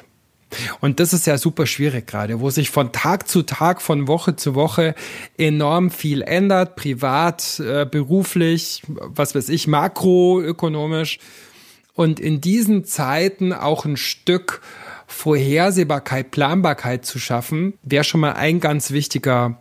Und 0.79 0.99
das 1.01 1.11
ist 1.11 1.27
ja 1.27 1.37
super 1.37 1.65
schwierig 1.65 2.07
gerade, 2.07 2.39
wo 2.39 2.49
sich 2.49 2.69
von 2.69 2.93
Tag 2.93 3.27
zu 3.27 3.43
Tag, 3.43 3.81
von 3.81 4.07
Woche 4.07 4.37
zu 4.37 4.55
Woche 4.55 4.95
enorm 5.37 5.91
viel 5.91 6.21
ändert, 6.21 6.75
privat, 6.77 7.59
äh, 7.59 7.85
beruflich, 7.85 8.83
was 8.87 9.35
weiß 9.35 9.49
ich, 9.49 9.67
makroökonomisch. 9.67 11.19
Und 11.93 12.19
in 12.19 12.39
diesen 12.39 12.85
Zeiten 12.85 13.51
auch 13.51 13.83
ein 13.83 13.97
Stück 13.97 14.61
Vorhersehbarkeit, 15.07 16.31
Planbarkeit 16.31 17.05
zu 17.05 17.17
schaffen, 17.17 17.73
wäre 17.81 18.03
schon 18.03 18.21
mal 18.21 18.33
ein 18.33 18.59
ganz 18.59 18.91
wichtiger 18.91 19.57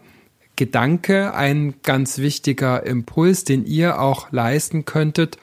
Gedanke, 0.57 1.35
ein 1.35 1.75
ganz 1.83 2.19
wichtiger 2.19 2.85
Impuls, 2.85 3.45
den 3.45 3.65
ihr 3.65 4.01
auch 4.01 4.33
leisten 4.33 4.85
könntet. 4.85 5.39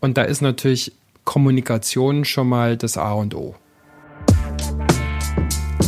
Und 0.00 0.18
da 0.18 0.22
ist 0.22 0.42
natürlich 0.42 0.92
Kommunikation 1.24 2.24
schon 2.24 2.48
mal 2.48 2.76
das 2.76 2.98
A 2.98 3.12
und 3.12 3.34
O 3.34 3.54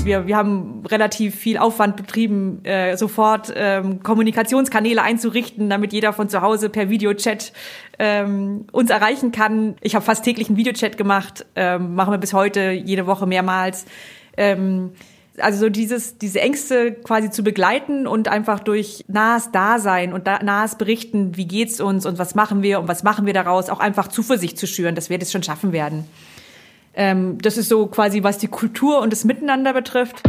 wir, 0.08 0.26
wir 0.26 0.36
haben 0.36 0.82
relativ 0.86 1.36
viel 1.36 1.58
Aufwand 1.58 1.96
betrieben, 1.96 2.64
äh, 2.64 2.96
sofort 2.96 3.52
ähm, 3.54 4.02
Kommunikationskanäle 4.02 5.02
einzurichten, 5.02 5.70
damit 5.70 5.92
jeder 5.92 6.12
von 6.12 6.28
zu 6.28 6.40
Hause 6.40 6.70
per 6.70 6.88
Videochat 6.88 7.52
ähm, 7.98 8.64
uns 8.72 8.90
erreichen 8.90 9.30
kann. 9.30 9.76
Ich 9.80 9.94
habe 9.94 10.04
fast 10.04 10.24
täglich 10.24 10.48
einen 10.48 10.56
Videochat 10.56 10.96
gemacht, 10.96 11.46
ähm, 11.54 11.94
machen 11.94 12.12
wir 12.12 12.18
bis 12.18 12.32
heute 12.32 12.70
jede 12.70 13.06
Woche 13.06 13.26
mehrmals. 13.26 13.84
Ähm, 14.36 14.92
also 15.40 15.60
so 15.60 15.68
dieses, 15.68 16.18
diese 16.18 16.40
Ängste 16.40 16.92
quasi 16.92 17.30
zu 17.30 17.44
begleiten 17.44 18.06
und 18.06 18.28
einfach 18.28 18.60
durch 18.60 19.04
nahes 19.08 19.52
Dasein 19.52 20.12
und 20.12 20.26
da, 20.26 20.42
nahes 20.42 20.76
Berichten, 20.76 21.36
wie 21.36 21.46
geht's 21.46 21.80
uns 21.80 22.06
und 22.06 22.18
was 22.18 22.34
machen 22.34 22.62
wir 22.62 22.80
und 22.80 22.88
was 22.88 23.02
machen 23.02 23.26
wir 23.26 23.34
daraus, 23.34 23.68
auch 23.68 23.78
einfach 23.78 24.08
Zuversicht 24.08 24.58
zu 24.58 24.66
schüren, 24.66 24.94
dass 24.94 25.10
wir 25.10 25.18
das 25.18 25.30
schon 25.30 25.42
schaffen 25.42 25.72
werden. 25.72 26.06
Ähm, 26.98 27.38
das 27.40 27.56
ist 27.56 27.68
so 27.68 27.86
quasi, 27.86 28.24
was 28.24 28.38
die 28.38 28.48
Kultur 28.48 29.00
und 29.00 29.12
das 29.12 29.24
Miteinander 29.24 29.72
betrifft. 29.72 30.20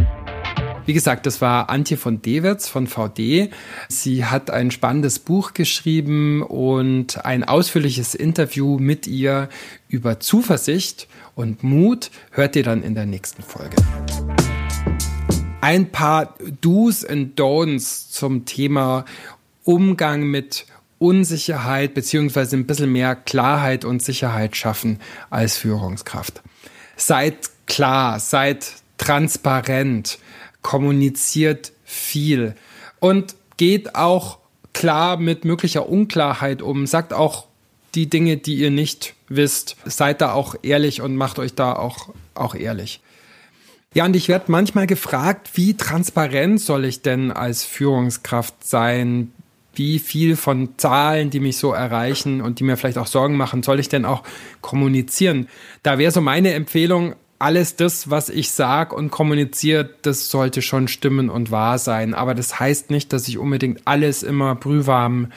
Wie 0.85 0.93
gesagt, 0.93 1.25
das 1.25 1.41
war 1.41 1.69
Antje 1.69 1.97
von 1.97 2.21
Dewitz 2.21 2.67
von 2.67 2.85
VD. 2.85 3.49
Sie 3.87 4.25
hat 4.25 4.51
ein 4.51 4.69
spannendes 4.69 5.17
Buch 5.17 5.53
geschrieben 5.53 6.43
und 6.43 7.25
ein 7.25 7.43
ausführliches 7.43 8.13
Interview 8.13 8.77
mit 8.77 9.07
ihr 9.07 9.49
über 9.87 10.19
Zuversicht 10.19 11.07
und 11.33 11.63
Mut 11.63 12.11
hört 12.29 12.55
ihr 12.55 12.63
dann 12.63 12.83
in 12.83 12.93
der 12.93 13.07
nächsten 13.07 13.41
Folge. 13.41 13.75
Ein 15.61 15.91
paar 15.91 16.35
Do's 16.61 17.03
and 17.03 17.39
Don'ts 17.39 18.11
zum 18.11 18.45
Thema 18.45 19.05
Umgang 19.63 20.23
mit 20.23 20.67
Unsicherheit 20.99 21.95
beziehungsweise 21.95 22.57
ein 22.57 22.67
bisschen 22.67 22.91
mehr 22.91 23.15
Klarheit 23.15 23.85
und 23.85 24.03
Sicherheit 24.03 24.55
schaffen 24.55 24.99
als 25.31 25.57
Führungskraft 25.57 26.43
seid 27.01 27.49
klar, 27.65 28.19
seid 28.19 28.73
transparent, 28.97 30.19
kommuniziert 30.61 31.71
viel 31.85 32.55
und 32.99 33.35
geht 33.57 33.95
auch 33.95 34.39
klar 34.73 35.17
mit 35.17 35.45
möglicher 35.45 35.89
Unklarheit 35.89 36.61
um, 36.61 36.85
sagt 36.85 37.13
auch 37.13 37.45
die 37.95 38.09
Dinge, 38.09 38.37
die 38.37 38.55
ihr 38.55 38.71
nicht 38.71 39.15
wisst, 39.27 39.75
seid 39.85 40.21
da 40.21 40.33
auch 40.33 40.55
ehrlich 40.61 41.01
und 41.01 41.15
macht 41.15 41.39
euch 41.39 41.55
da 41.55 41.73
auch, 41.73 42.09
auch 42.35 42.55
ehrlich. 42.55 43.01
Ja, 43.95 44.05
und 44.05 44.15
ich 44.15 44.27
werde 44.27 44.51
manchmal 44.51 44.85
gefragt, 44.85 45.51
wie 45.55 45.75
transparent 45.75 46.61
soll 46.61 46.85
ich 46.85 47.01
denn 47.01 47.31
als 47.31 47.63
Führungskraft 47.63 48.63
sein? 48.63 49.33
Wie 49.79 49.97
viel 49.97 50.35
von 50.35 50.77
Zahlen, 50.77 51.29
die 51.29 51.39
mich 51.39 51.57
so 51.57 51.71
erreichen 51.71 52.41
und 52.41 52.59
die 52.59 52.63
mir 52.65 52.77
vielleicht 52.77 52.97
auch 52.97 53.07
Sorgen 53.07 53.37
machen, 53.37 53.63
soll 53.63 53.79
ich 53.79 53.89
denn 53.89 54.05
auch 54.05 54.23
kommunizieren? 54.61 55.47
Da 55.81 55.97
wäre 55.97 56.11
so 56.11 56.21
meine 56.21 56.53
Empfehlung, 56.53 57.15
alles 57.39 57.77
das, 57.77 58.09
was 58.09 58.27
ich 58.27 58.51
sage 58.51 58.93
und 58.93 59.09
kommuniziere, 59.09 59.89
das 60.01 60.29
sollte 60.29 60.61
schon 60.61 60.89
stimmen 60.89 61.29
und 61.29 61.49
wahr 61.49 61.79
sein. 61.79 62.13
Aber 62.13 62.35
das 62.35 62.59
heißt 62.59 62.91
nicht, 62.91 63.13
dass 63.13 63.29
ich 63.29 63.37
unbedingt 63.37 63.81
alles 63.85 64.21
immer 64.21 64.55
brühwarm 64.55 65.31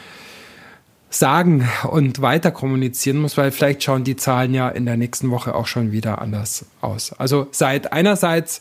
sagen 1.09 1.69
und 1.89 2.21
weiter 2.21 2.51
kommunizieren 2.51 3.19
muss, 3.19 3.37
weil 3.37 3.53
vielleicht 3.53 3.85
schauen 3.85 4.03
die 4.03 4.17
Zahlen 4.17 4.53
ja 4.55 4.69
in 4.69 4.87
der 4.87 4.97
nächsten 4.97 5.31
Woche 5.31 5.55
auch 5.55 5.69
schon 5.69 5.93
wieder 5.93 6.21
anders 6.21 6.67
aus. 6.81 7.13
Also 7.13 7.47
seid 7.53 7.93
einerseits 7.93 8.61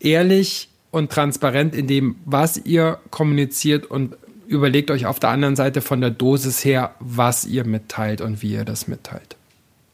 ehrlich 0.00 0.68
und 0.90 1.10
transparent 1.10 1.74
in 1.74 1.86
dem, 1.86 2.16
was 2.26 2.58
ihr 2.58 2.98
kommuniziert 3.10 3.86
und 3.86 4.16
überlegt 4.46 4.90
euch 4.90 5.06
auf 5.06 5.20
der 5.20 5.30
anderen 5.30 5.56
Seite 5.56 5.80
von 5.80 6.00
der 6.00 6.10
Dosis 6.10 6.64
her, 6.64 6.94
was 7.00 7.44
ihr 7.44 7.64
mitteilt 7.64 8.20
und 8.20 8.42
wie 8.42 8.52
ihr 8.52 8.64
das 8.64 8.88
mitteilt. 8.88 9.36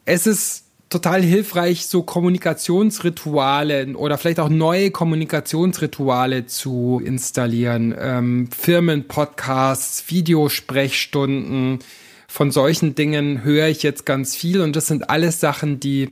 Es 0.04 0.26
ist 0.26 0.64
total 0.90 1.22
hilfreich, 1.22 1.86
so 1.86 2.02
Kommunikationsrituale 2.02 3.96
oder 3.96 4.18
vielleicht 4.18 4.40
auch 4.40 4.48
neue 4.48 4.90
Kommunikationsrituale 4.90 6.46
zu 6.46 7.00
installieren. 7.02 7.94
Ähm, 7.98 8.48
Firmenpodcasts, 8.50 10.10
Videosprechstunden. 10.10 11.78
Von 12.26 12.50
solchen 12.50 12.94
Dingen 12.94 13.44
höre 13.44 13.68
ich 13.68 13.82
jetzt 13.82 14.04
ganz 14.04 14.36
viel 14.36 14.60
und 14.60 14.76
das 14.76 14.88
sind 14.88 15.10
alles 15.10 15.40
Sachen, 15.40 15.80
die 15.80 16.10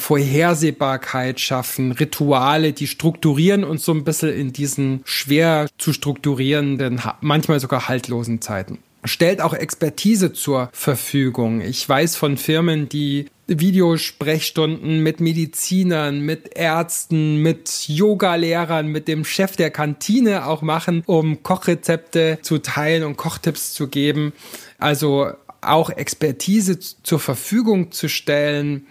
Vorhersehbarkeit 0.00 1.38
schaffen, 1.38 1.92
Rituale, 1.92 2.72
die 2.72 2.86
strukturieren 2.86 3.64
uns 3.64 3.84
so 3.84 3.92
ein 3.92 4.04
bisschen 4.04 4.32
in 4.32 4.52
diesen 4.52 5.02
schwer 5.04 5.68
zu 5.78 5.92
strukturierenden, 5.92 7.00
manchmal 7.20 7.60
sogar 7.60 7.88
haltlosen 7.88 8.40
Zeiten 8.40 8.78
stellt 9.04 9.40
auch 9.40 9.54
Expertise 9.54 10.32
zur 10.32 10.68
Verfügung. 10.72 11.60
Ich 11.60 11.88
weiß 11.88 12.16
von 12.16 12.36
Firmen, 12.36 12.88
die 12.88 13.26
Videosprechstunden 13.46 15.02
mit 15.02 15.20
Medizinern, 15.20 16.20
mit 16.20 16.56
Ärzten, 16.56 17.42
mit 17.42 17.88
Yogalehrern, 17.88 18.86
mit 18.86 19.08
dem 19.08 19.24
Chef 19.24 19.56
der 19.56 19.70
Kantine 19.70 20.46
auch 20.46 20.62
machen, 20.62 21.02
um 21.06 21.42
Kochrezepte 21.42 22.38
zu 22.42 22.58
teilen 22.58 23.02
und 23.02 23.16
Kochtipps 23.16 23.72
zu 23.72 23.88
geben. 23.88 24.32
Also 24.78 25.30
auch 25.62 25.90
Expertise 25.90 26.78
zur 26.78 27.18
Verfügung 27.18 27.90
zu 27.90 28.08
stellen, 28.08 28.86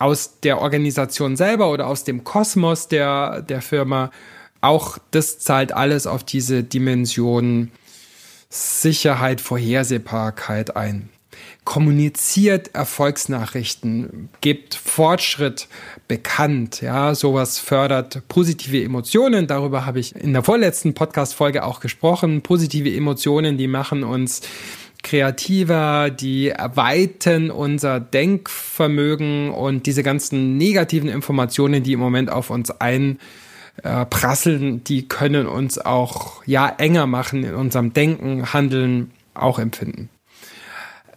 aus 0.00 0.40
der 0.42 0.60
Organisation 0.60 1.36
selber 1.36 1.70
oder 1.70 1.86
aus 1.86 2.04
dem 2.04 2.24
Kosmos 2.24 2.88
der, 2.88 3.42
der 3.42 3.62
Firma. 3.62 4.10
Auch 4.62 4.98
das 5.10 5.38
zahlt 5.38 5.72
alles 5.72 6.06
auf 6.06 6.24
diese 6.24 6.64
Dimension 6.64 7.70
Sicherheit, 8.48 9.40
Vorhersehbarkeit 9.40 10.74
ein. 10.74 11.10
Kommuniziert 11.64 12.74
Erfolgsnachrichten, 12.74 14.30
gebt 14.40 14.74
Fortschritt 14.74 15.68
bekannt, 16.08 16.80
ja, 16.80 17.14
sowas 17.14 17.58
fördert 17.58 18.26
positive 18.28 18.82
Emotionen. 18.82 19.46
Darüber 19.46 19.84
habe 19.84 20.00
ich 20.00 20.16
in 20.16 20.32
der 20.32 20.42
vorletzten 20.42 20.94
Podcast-Folge 20.94 21.62
auch 21.62 21.80
gesprochen. 21.80 22.40
Positive 22.40 22.90
Emotionen, 22.90 23.58
die 23.58 23.68
machen 23.68 24.02
uns 24.02 24.40
kreativer, 25.02 26.10
die 26.10 26.48
erweitern 26.48 27.50
unser 27.50 28.00
Denkvermögen 28.00 29.50
und 29.50 29.86
diese 29.86 30.02
ganzen 30.02 30.56
negativen 30.56 31.08
Informationen, 31.08 31.82
die 31.82 31.94
im 31.94 32.00
Moment 32.00 32.30
auf 32.30 32.50
uns 32.50 32.70
einprasseln, 32.70 34.76
äh, 34.76 34.80
die 34.86 35.08
können 35.08 35.46
uns 35.46 35.78
auch 35.78 36.44
ja 36.46 36.68
enger 36.68 37.06
machen 37.06 37.44
in 37.44 37.54
unserem 37.54 37.92
Denken, 37.92 38.52
Handeln, 38.52 39.10
auch 39.34 39.58
empfinden. 39.58 40.10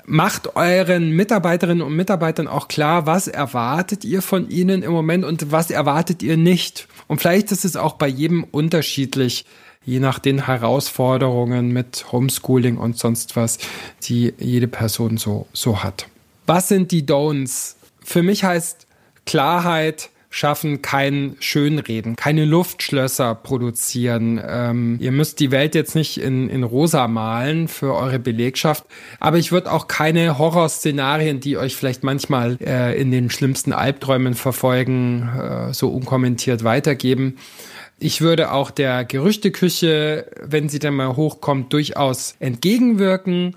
Macht 0.05 0.57
euren 0.57 1.11
Mitarbeiterinnen 1.11 1.81
und 1.81 1.95
Mitarbeitern 1.95 2.47
auch 2.47 2.67
klar, 2.67 3.05
was 3.05 3.29
erwartet 3.29 4.03
ihr 4.03 4.21
von 4.21 4.49
ihnen 4.49 4.83
im 4.83 4.91
Moment 4.91 5.23
und 5.23 5.51
was 5.51 5.71
erwartet 5.71 6.21
ihr 6.21 6.35
nicht. 6.35 6.89
Und 7.07 7.21
vielleicht 7.21 7.53
ist 7.53 7.63
es 7.63 7.77
auch 7.77 7.93
bei 7.93 8.07
jedem 8.07 8.43
unterschiedlich, 8.43 9.45
je 9.85 9.99
nach 9.99 10.19
den 10.19 10.45
Herausforderungen 10.45 11.71
mit 11.71 12.11
Homeschooling 12.11 12.77
und 12.77 12.97
sonst 12.97 13.35
was, 13.35 13.57
die 14.03 14.33
jede 14.39 14.67
Person 14.67 15.17
so, 15.17 15.47
so 15.53 15.83
hat. 15.83 16.07
Was 16.45 16.67
sind 16.67 16.91
die 16.91 17.05
Don'ts? 17.05 17.75
Für 18.03 18.23
mich 18.23 18.43
heißt 18.43 18.87
Klarheit, 19.25 20.09
schaffen, 20.33 20.81
kein 20.81 21.35
Schönreden, 21.39 22.15
keine 22.15 22.45
Luftschlösser 22.45 23.35
produzieren. 23.35 24.41
Ähm, 24.43 24.97
ihr 24.99 25.11
müsst 25.11 25.39
die 25.39 25.51
Welt 25.51 25.75
jetzt 25.75 25.95
nicht 25.95 26.19
in, 26.19 26.49
in 26.49 26.63
rosa 26.63 27.07
malen 27.07 27.67
für 27.67 27.93
eure 27.93 28.17
Belegschaft, 28.17 28.83
aber 29.19 29.37
ich 29.37 29.51
würde 29.51 29.71
auch 29.71 29.87
keine 29.87 30.39
Horrorszenarien, 30.39 31.39
die 31.39 31.57
euch 31.57 31.75
vielleicht 31.75 32.03
manchmal 32.03 32.57
äh, 32.65 32.99
in 32.99 33.11
den 33.11 33.29
schlimmsten 33.29 33.73
Albträumen 33.73 34.33
verfolgen, 34.33 35.29
äh, 35.39 35.73
so 35.73 35.89
unkommentiert 35.89 36.63
weitergeben. 36.63 37.37
Ich 38.03 38.19
würde 38.19 38.51
auch 38.51 38.69
der 38.69 39.05
Gerüchteküche, 39.05 40.25
wenn 40.41 40.67
sie 40.67 40.79
dann 40.79 40.93
mal 40.93 41.15
hochkommt, 41.15 41.71
durchaus 41.71 42.35
entgegenwirken 42.41 43.55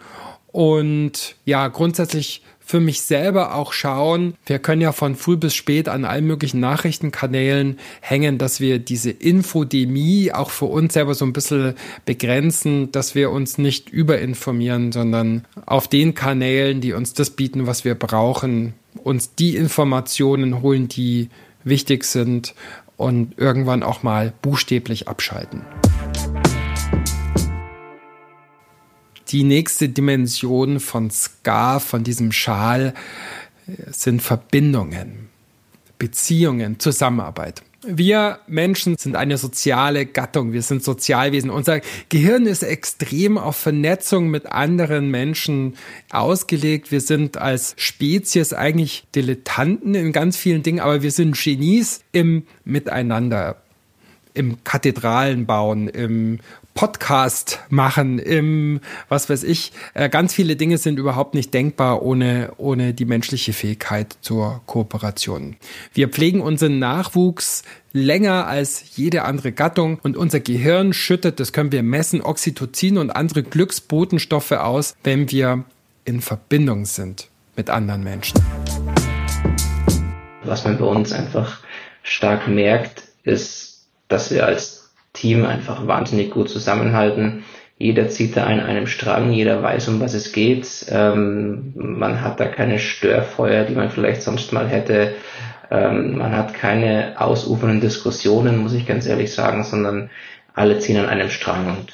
und 0.53 1.35
ja, 1.45 1.67
grundsätzlich 1.67 2.43
für 2.61 2.79
mich 2.79 3.01
selber 3.01 3.57
auch 3.57 3.73
schauen. 3.73 4.35
Wir 4.47 4.61
können 4.61 4.83
ja 4.83 4.93
von 4.93 5.17
früh 5.17 5.37
bis 5.37 5.57
spät 5.57 5.89
an 5.89 6.05
allen 6.05 6.29
möglichen 6.29 6.61
Nachrichtenkanälen 6.61 7.81
hängen, 8.01 8.39
dass 8.39 8.61
wir 8.61 8.79
diese 8.79 9.11
Infodemie 9.11 10.31
auch 10.31 10.51
für 10.51 10.67
uns 10.67 10.95
selber 10.95 11.17
so 11.17 11.25
ein 11.25 11.33
bisschen 11.33 11.75
begrenzen, 12.05 12.93
dass 12.93 13.17
wir 13.17 13.33
uns 13.33 13.59
nicht 13.59 13.91
überinformieren, 13.91 14.93
sondern 14.93 15.45
auf 15.67 15.89
den 15.89 16.15
Kanälen, 16.15 16.81
die 16.81 16.93
uns 16.93 17.15
das 17.15 17.31
bieten, 17.31 17.67
was 17.67 17.85
wir 17.85 17.97
brauchen, 17.97 18.75
uns 19.03 19.35
die 19.35 19.57
Informationen 19.57 20.63
holen, 20.63 20.87
die 20.87 21.31
wichtig 21.65 22.05
sind 22.05 22.55
und 22.97 23.39
irgendwann 23.39 23.83
auch 23.83 24.03
mal 24.03 24.33
buchstäblich 24.43 25.09
abschalten. 25.09 25.63
Die 29.29 29.43
nächste 29.43 29.89
Dimension 29.89 30.79
von 30.79 31.11
Ska, 31.11 31.81
von 31.81 32.05
diesem 32.05 32.31
Schal, 32.31 32.95
sind 33.91 34.23
Verbindungen, 34.23 35.29
Beziehungen, 35.99 36.79
Zusammenarbeit. 36.79 37.63
Wir 37.89 38.41
Menschen 38.49 38.97
sind 38.97 39.15
eine 39.15 39.39
soziale 39.39 40.07
Gattung, 40.07 40.53
wir 40.53 40.63
sind 40.63 40.83
Sozialwesen. 40.83 41.51
Unser 41.51 41.81
Gehirn 42.09 42.47
ist 42.47 42.63
extrem 42.63 43.39
auf 43.39 43.57
Vernetzung 43.57 44.29
mit 44.29 44.47
anderen 44.47 45.11
Menschen 45.11 45.75
ausgelegt. 46.11 46.91
Wir 46.91 47.01
sind 47.01 47.37
als 47.37 47.75
Spezies 47.77 48.53
eigentlich 48.53 49.05
Dilettanten 49.15 49.95
in 49.95 50.13
ganz 50.13 50.37
vielen 50.37 50.63
Dingen, 50.63 50.81
aber 50.81 51.03
wir 51.03 51.13
sind 51.13 51.41
Genies 51.41 52.01
im 52.13 52.45
Miteinander 52.65 53.63
im 54.35 54.63
Kathedralen 54.65 55.47
bauen, 55.47 55.89
im 55.89 56.41
Podcast 56.77 57.61
machen, 57.71 58.19
im, 58.19 58.81
was 59.09 59.31
weiß 59.31 59.45
ich, 59.45 59.73
äh, 59.95 60.11
ganz 60.11 60.35
viele 60.35 60.57
Dinge 60.57 60.77
sind 60.77 60.99
überhaupt 60.99 61.35
nicht 61.35 61.53
denkbar 61.55 62.03
ohne, 62.03 62.53
ohne 62.59 62.93
die 62.93 63.07
menschliche 63.07 63.55
Fähigkeit 63.55 64.19
zur 64.21 64.61
Kooperation. 64.67 65.57
Wir 65.95 66.11
pflegen 66.11 66.43
unseren 66.43 66.79
Nachwuchs 66.79 67.63
länger 67.95 68.47
als 68.47 68.95
jede 68.95 69.25
andere 69.25 69.53
Gattung 69.53 69.99
und 70.03 70.19
unser 70.19 70.39
Gehirn 70.39 70.93
schüttet, 70.93 71.41
das 71.41 71.55
können 71.55 71.73
wir 71.73 71.83
messen, 71.83 72.21
Oxytocin 72.21 72.99
und 72.99 73.11
andere 73.11 73.43
Glücksbotenstoffe 73.43 74.53
aus, 74.53 74.97
wenn 75.03 75.31
wir 75.31 75.65
in 76.05 76.21
Verbindung 76.21 76.85
sind 76.85 77.29
mit 77.57 77.71
anderen 77.71 78.05
Menschen. 78.05 78.39
Was 80.45 80.65
man 80.65 80.77
bei 80.77 80.85
uns 80.85 81.11
einfach 81.13 81.61
stark 82.03 82.49
merkt, 82.49 83.03
ist, 83.25 83.87
dass 84.09 84.31
wir 84.31 84.45
als 84.45 84.86
Team 85.17 85.45
einfach 85.45 85.87
wahnsinnig 85.87 86.31
gut 86.31 86.49
zusammenhalten. 86.49 87.45
Jeder 87.79 88.09
zieht 88.09 88.37
da 88.37 88.45
an 88.45 88.61
einem 88.61 88.87
Strang, 88.87 89.33
jeder 89.33 89.63
weiß, 89.63 89.89
um 89.89 90.01
was 90.01 90.15
es 90.15 90.33
geht. 90.33 90.87
Ähm, 90.89 91.73
man 91.75 92.23
hat 92.23 92.41
da 92.41 92.47
keine 92.47 92.79
Störfeuer, 92.79 93.65
die 93.65 93.75
man 93.75 93.91
vielleicht 93.91 94.23
sonst 94.23 94.53
mal 94.53 94.69
hätte. 94.69 95.15
Ähm, 95.71 96.17
man 96.17 96.35
hat 96.35 96.55
keine 96.55 97.15
ausufernden 97.19 97.81
Diskussionen, 97.81 98.59
muss 98.59 98.73
ich 98.73 98.87
ganz 98.87 99.07
ehrlich 99.07 99.33
sagen, 99.33 99.63
sondern 99.65 100.11
alle 100.55 100.79
ziehen 100.79 100.99
an 100.99 101.09
einem 101.09 101.29
Strang. 101.29 101.67
Und 101.67 101.93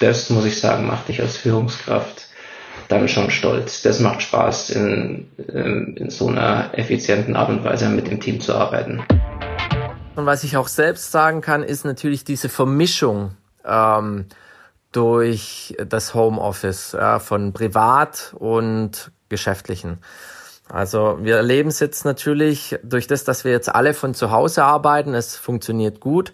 das, 0.00 0.28
muss 0.28 0.44
ich 0.44 0.58
sagen, 0.58 0.86
macht 0.86 1.08
dich 1.08 1.22
als 1.22 1.36
Führungskraft 1.36 2.26
dann 2.88 3.08
schon 3.08 3.30
stolz. 3.30 3.80
Das 3.82 4.00
macht 4.00 4.20
Spaß, 4.20 4.70
in, 4.70 5.28
in, 5.38 5.96
in 5.96 6.10
so 6.10 6.28
einer 6.28 6.70
effizienten 6.74 7.34
Art 7.34 7.48
und 7.48 7.64
Weise 7.64 7.88
mit 7.88 8.10
dem 8.10 8.20
Team 8.20 8.40
zu 8.40 8.54
arbeiten. 8.54 9.02
Und 10.16 10.26
was 10.26 10.44
ich 10.44 10.56
auch 10.56 10.68
selbst 10.68 11.10
sagen 11.10 11.40
kann, 11.40 11.62
ist 11.62 11.84
natürlich 11.84 12.24
diese 12.24 12.48
Vermischung 12.48 13.36
ähm, 13.64 14.26
durch 14.92 15.76
das 15.84 16.14
Homeoffice 16.14 16.92
ja, 16.92 17.18
von 17.18 17.52
privat 17.52 18.34
und 18.38 19.10
geschäftlichen. 19.28 19.98
Also 20.68 21.18
wir 21.20 21.36
erleben 21.36 21.68
es 21.68 21.80
jetzt 21.80 22.04
natürlich 22.04 22.78
durch 22.82 23.06
das, 23.06 23.24
dass 23.24 23.44
wir 23.44 23.52
jetzt 23.52 23.74
alle 23.74 23.92
von 23.92 24.14
zu 24.14 24.30
Hause 24.30 24.64
arbeiten, 24.64 25.14
es 25.14 25.36
funktioniert 25.36 26.00
gut. 26.00 26.32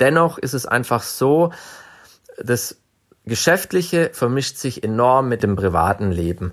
Dennoch 0.00 0.38
ist 0.38 0.54
es 0.54 0.66
einfach 0.66 1.02
so, 1.02 1.52
das 2.42 2.76
Geschäftliche 3.24 4.10
vermischt 4.12 4.56
sich 4.56 4.82
enorm 4.82 5.28
mit 5.28 5.42
dem 5.42 5.56
privaten 5.56 6.10
Leben. 6.10 6.52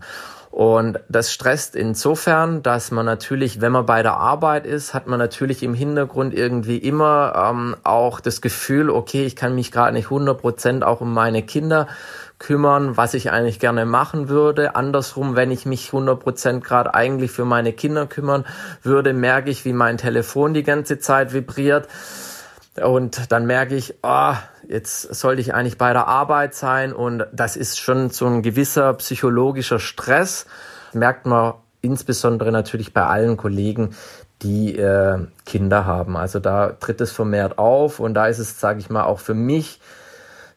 Und 0.58 1.00
das 1.08 1.32
stresst 1.32 1.76
insofern, 1.76 2.63
dass 2.63 2.89
man 2.89 3.06
natürlich, 3.06 3.62
wenn 3.62 3.72
man 3.72 3.86
bei 3.86 4.02
der 4.02 4.17
Arbeit 4.17 4.65
ist, 4.65 4.96
hat 4.96 5.06
man 5.06 5.20
natürlich 5.20 5.62
im 5.62 5.76
Hintergrund 5.76 6.34
irgendwie 6.34 6.78
immer 6.78 7.52
ähm, 7.52 7.76
auch 7.84 8.20
das 8.20 8.41
Gefühl, 8.41 8.89
okay, 8.89 9.24
ich 9.24 9.36
kann 9.36 9.54
mich 9.54 9.72
gerade 9.72 9.93
nicht 9.93 10.06
100 10.06 10.41
Prozent 10.41 10.84
auch 10.84 11.00
um 11.00 11.13
meine 11.13 11.43
Kinder 11.43 11.88
kümmern, 12.39 12.98
was 12.98 13.13
ich 13.13 13.30
eigentlich 13.30 13.60
gerne 13.60 13.86
machen 13.86 14.30
würde. 14.30 14.76
Andersrum, 14.76 15.36
wenn 15.36 15.52
ich 15.52 15.67
mich 15.67 15.89
100 15.89 16.20
Prozent 16.20 16.63
gerade 16.63 16.96
eigentlich 16.96 17.30
für 17.30 17.46
meine 17.46 17.72
Kinder 17.72 18.08
kümmern 18.08 18.43
würde, 18.82 19.13
merke 19.13 19.52
ich, 19.52 19.63
wie 19.63 19.74
mein 19.74 20.00
Telefon 20.00 20.56
die 20.56 20.63
ganze 20.63 20.98
Zeit 20.98 21.34
vibriert. 21.34 21.88
Und 22.84 23.32
dann 23.32 23.46
merke 23.46 23.76
ich, 23.76 23.96
oh, 24.04 24.34
jetzt 24.68 25.02
sollte 25.16 25.42
ich 25.42 25.54
eigentlich 25.54 25.78
bei 25.78 25.94
der 25.94 26.08
Arbeit 26.08 26.54
sein 26.54 26.94
und 26.94 27.26
das 27.32 27.56
ist 27.56 27.80
schon 27.80 28.10
so 28.10 28.28
ein 28.28 28.42
gewisser 28.44 28.94
psychologischer 28.96 29.80
Stress. 29.80 30.46
merkt 30.94 31.26
man 31.26 31.56
insbesondere 31.82 32.52
natürlich 32.52 32.94
bei 32.94 33.06
allen 33.06 33.38
Kollegen, 33.38 33.96
die 34.42 34.78
äh, 34.78 35.20
Kinder 35.46 35.86
haben. 35.86 36.18
Also 36.18 36.40
da 36.40 36.70
tritt 36.74 37.02
es 37.02 37.12
vermehrt 37.12 37.58
auf 37.58 38.00
und 38.00 38.13
da 38.13 38.28
ist 38.28 38.40
es, 38.40 38.60
sage 38.60 38.80
ich 38.80 38.90
mal, 38.90 39.04
auch 39.04 39.20
für 39.20 39.34
mich 39.34 39.80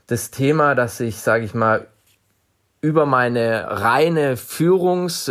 das 0.06 0.30
Thema, 0.30 0.74
dass 0.74 1.00
ich, 1.00 1.20
sage 1.20 1.44
ich 1.44 1.54
mal, 1.54 1.86
über 2.82 3.04
meine 3.04 3.66
reine 3.68 4.38
Führungs, 4.38 5.26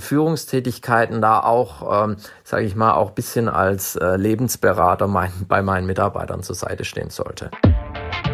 Führungstätigkeiten 0.00 1.22
da 1.22 1.40
auch, 1.40 2.04
ähm, 2.04 2.16
sage 2.44 2.66
ich 2.66 2.76
mal, 2.76 2.92
auch 2.92 3.12
bisschen 3.12 3.48
als 3.48 3.96
äh, 3.96 4.16
Lebensberater 4.16 5.06
mein, 5.06 5.32
bei 5.48 5.62
meinen 5.62 5.86
Mitarbeitern 5.86 6.42
zur 6.42 6.54
Seite 6.54 6.84
stehen 6.84 7.10
sollte. 7.10 7.50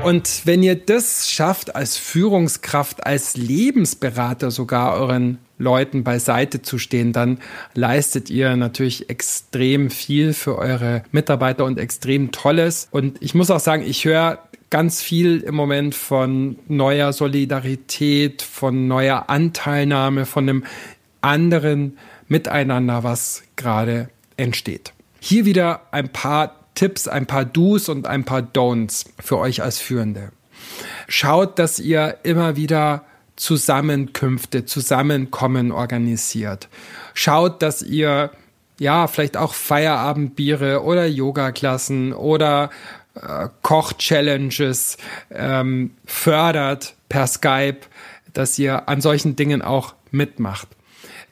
Und 0.03 0.43
wenn 0.45 0.62
ihr 0.62 0.77
das 0.77 1.31
schafft, 1.31 1.75
als 1.75 1.97
Führungskraft, 1.97 3.07
als 3.07 3.37
Lebensberater 3.37 4.51
sogar 4.51 4.95
euren 4.95 5.39
Leuten 5.59 6.05
beiseite 6.05 6.62
zu 6.62 6.79
stehen, 6.79 7.12
dann 7.12 7.39
leistet 7.75 8.29
ihr 8.29 8.57
natürlich 8.57 9.09
extrem 9.09 9.91
viel 9.91 10.33
für 10.33 10.59
eure 10.59 11.03
Mitarbeiter 11.12 11.65
und 11.65 11.79
extrem 11.79 12.31
Tolles. 12.31 12.89
Und 12.91 13.21
ich 13.23 13.35
muss 13.35 13.51
auch 13.51 13.61
sagen, 13.61 13.83
ich 13.83 14.05
höre 14.05 14.39
ganz 14.71 15.03
viel 15.03 15.41
im 15.41 15.55
Moment 15.55 15.95
von 15.95 16.59
neuer 16.69 17.13
Solidarität, 17.13 18.43
von 18.43 18.89
neuer 18.89 19.29
Anteilnahme, 19.29 20.27
von 20.27 20.49
einem 20.49 20.65
anderen 21.21 21.99
Miteinander, 22.29 23.05
was 23.05 23.43
gerade 23.57 24.09
entsteht. 24.37 24.93
Hier 25.21 25.45
wieder 25.45 25.83
ein 25.93 26.09
paar 26.09 26.57
Tipps, 26.75 27.09
ein 27.09 27.27
paar 27.27 27.45
Do's 27.45 27.89
und 27.89 28.07
ein 28.07 28.25
paar 28.25 28.41
Don'ts 28.41 29.07
für 29.21 29.39
euch 29.39 29.63
als 29.63 29.79
Führende. 29.79 30.33
Schaut, 31.09 31.59
dass 31.59 31.79
ihr 31.79 32.19
immer 32.23 32.57
wieder 32.57 33.05
Zusammenkünfte, 33.37 34.65
Zusammenkommen 34.65 35.73
organisiert. 35.73 36.69
Schaut, 37.15 37.63
dass 37.63 37.83
ihr 37.83 38.31
ja, 38.79 39.07
vielleicht 39.07 39.37
auch 39.37 39.55
Feierabendbiere 39.55 40.83
oder 40.83 41.07
Yoga-Klassen 41.07 42.13
oder 42.13 42.71
äh, 43.21 43.49
Koch-Challenges 43.63 44.97
ähm, 45.31 45.93
fördert 46.05 46.95
per 47.09 47.27
Skype, 47.27 47.81
dass 48.33 48.59
ihr 48.59 48.89
an 48.89 49.01
solchen 49.01 49.37
Dingen 49.37 49.63
auch 49.63 49.95
mitmacht. 50.11 50.69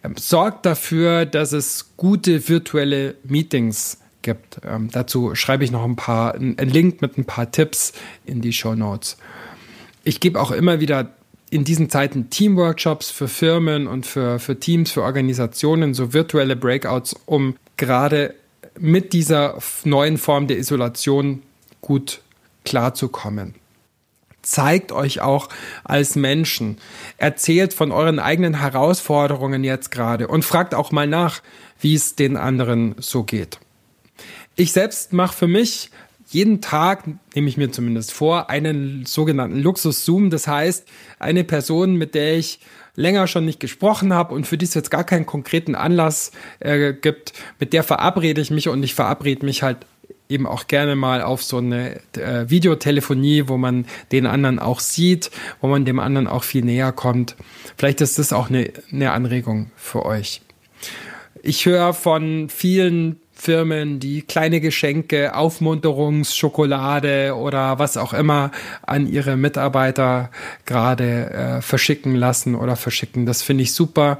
Ähm, 0.02 0.16
sorgt 0.16 0.66
dafür, 0.66 1.26
dass 1.26 1.52
es 1.52 1.96
gute 1.96 2.48
virtuelle 2.48 3.16
Meetings 3.24 3.98
gibt. 4.22 4.60
Ähm, 4.66 4.88
dazu 4.90 5.34
schreibe 5.34 5.64
ich 5.64 5.70
noch 5.70 5.84
ein 5.84 5.96
paar, 5.96 6.34
einen 6.34 6.56
Link 6.56 7.02
mit 7.02 7.18
ein 7.18 7.24
paar 7.24 7.50
Tipps 7.50 7.92
in 8.24 8.40
die 8.40 8.52
Show 8.52 8.74
Notes. 8.74 9.16
Ich 10.02 10.20
gebe 10.20 10.40
auch 10.40 10.50
immer 10.50 10.80
wieder 10.80 11.10
in 11.50 11.64
diesen 11.64 11.88
Zeiten 11.88 12.30
Teamworkshops 12.30 13.10
für 13.10 13.28
Firmen 13.28 13.86
und 13.86 14.06
für, 14.06 14.38
für 14.38 14.58
Teams, 14.58 14.90
für 14.90 15.02
Organisationen, 15.02 15.94
so 15.94 16.12
virtuelle 16.12 16.56
Breakouts, 16.56 17.14
um 17.26 17.56
gerade 17.76 18.34
mit 18.78 19.12
dieser 19.12 19.58
neuen 19.84 20.18
Form 20.18 20.48
der 20.48 20.58
Isolation 20.58 21.42
gut 21.84 22.22
klarzukommen. 22.64 23.54
Zeigt 24.40 24.90
euch 24.90 25.20
auch 25.20 25.50
als 25.84 26.16
Menschen. 26.16 26.78
Erzählt 27.18 27.74
von 27.74 27.92
euren 27.92 28.18
eigenen 28.18 28.60
Herausforderungen 28.60 29.64
jetzt 29.64 29.90
gerade 29.90 30.28
und 30.28 30.44
fragt 30.44 30.74
auch 30.74 30.92
mal 30.92 31.06
nach, 31.06 31.42
wie 31.80 31.94
es 31.94 32.14
den 32.14 32.38
anderen 32.38 32.94
so 32.98 33.22
geht. 33.22 33.58
Ich 34.56 34.72
selbst 34.72 35.12
mache 35.12 35.36
für 35.36 35.46
mich 35.46 35.90
jeden 36.28 36.62
Tag, 36.62 37.04
nehme 37.34 37.48
ich 37.48 37.58
mir 37.58 37.70
zumindest 37.70 38.12
vor, 38.12 38.48
einen 38.48 39.04
sogenannten 39.04 39.58
Luxus-Zoom. 39.60 40.30
Das 40.30 40.46
heißt, 40.46 40.86
eine 41.18 41.44
Person, 41.44 41.96
mit 41.96 42.14
der 42.14 42.38
ich 42.38 42.60
länger 42.96 43.26
schon 43.26 43.44
nicht 43.44 43.60
gesprochen 43.60 44.14
habe 44.14 44.34
und 44.34 44.46
für 44.46 44.56
die 44.56 44.64
es 44.64 44.74
jetzt 44.74 44.90
gar 44.90 45.04
keinen 45.04 45.26
konkreten 45.26 45.74
Anlass 45.74 46.32
äh, 46.60 46.94
gibt, 46.94 47.34
mit 47.58 47.72
der 47.72 47.82
verabrede 47.82 48.40
ich 48.40 48.50
mich 48.50 48.68
und 48.68 48.82
ich 48.82 48.94
verabrede 48.94 49.44
mich 49.44 49.62
halt 49.62 49.78
eben 50.28 50.46
auch 50.46 50.66
gerne 50.66 50.96
mal 50.96 51.22
auf 51.22 51.42
so 51.42 51.58
eine 51.58 52.00
äh, 52.16 52.48
Videotelefonie, 52.48 53.48
wo 53.48 53.56
man 53.56 53.86
den 54.12 54.26
anderen 54.26 54.58
auch 54.58 54.80
sieht, 54.80 55.30
wo 55.60 55.68
man 55.68 55.84
dem 55.84 55.98
anderen 55.98 56.26
auch 56.26 56.44
viel 56.44 56.64
näher 56.64 56.92
kommt. 56.92 57.36
Vielleicht 57.76 58.00
ist 58.00 58.18
das 58.18 58.32
auch 58.32 58.48
eine, 58.48 58.70
eine 58.90 59.12
Anregung 59.12 59.70
für 59.76 60.04
euch. 60.04 60.40
Ich 61.42 61.66
höre 61.66 61.92
von 61.92 62.48
vielen 62.48 63.20
Firmen, 63.34 64.00
die 64.00 64.22
kleine 64.22 64.60
Geschenke, 64.60 65.34
Aufmunterungsschokolade 65.34 67.34
oder 67.36 67.78
was 67.78 67.96
auch 67.96 68.14
immer 68.14 68.50
an 68.82 69.06
ihre 69.06 69.36
Mitarbeiter 69.36 70.30
gerade 70.64 71.30
äh, 71.30 71.60
verschicken 71.60 72.14
lassen 72.14 72.54
oder 72.54 72.76
verschicken. 72.76 73.26
Das 73.26 73.42
finde 73.42 73.64
ich 73.64 73.74
super. 73.74 74.18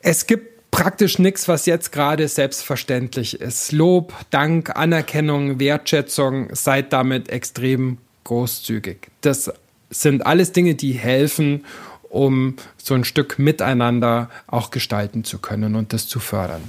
Es 0.00 0.26
gibt 0.26 0.53
praktisch 0.74 1.20
nichts, 1.20 1.46
was 1.46 1.66
jetzt 1.66 1.92
gerade 1.92 2.26
selbstverständlich 2.26 3.40
ist. 3.40 3.70
Lob, 3.70 4.12
Dank, 4.30 4.74
Anerkennung, 4.74 5.60
Wertschätzung, 5.60 6.48
seid 6.52 6.92
damit 6.92 7.28
extrem 7.28 7.98
großzügig. 8.24 9.08
Das 9.20 9.52
sind 9.90 10.26
alles 10.26 10.50
Dinge, 10.50 10.74
die 10.74 10.92
helfen, 10.92 11.64
um 12.10 12.56
so 12.76 12.94
ein 12.94 13.04
Stück 13.04 13.38
miteinander 13.38 14.30
auch 14.48 14.72
gestalten 14.72 15.22
zu 15.22 15.38
können 15.38 15.76
und 15.76 15.92
das 15.92 16.08
zu 16.08 16.18
fördern. 16.18 16.62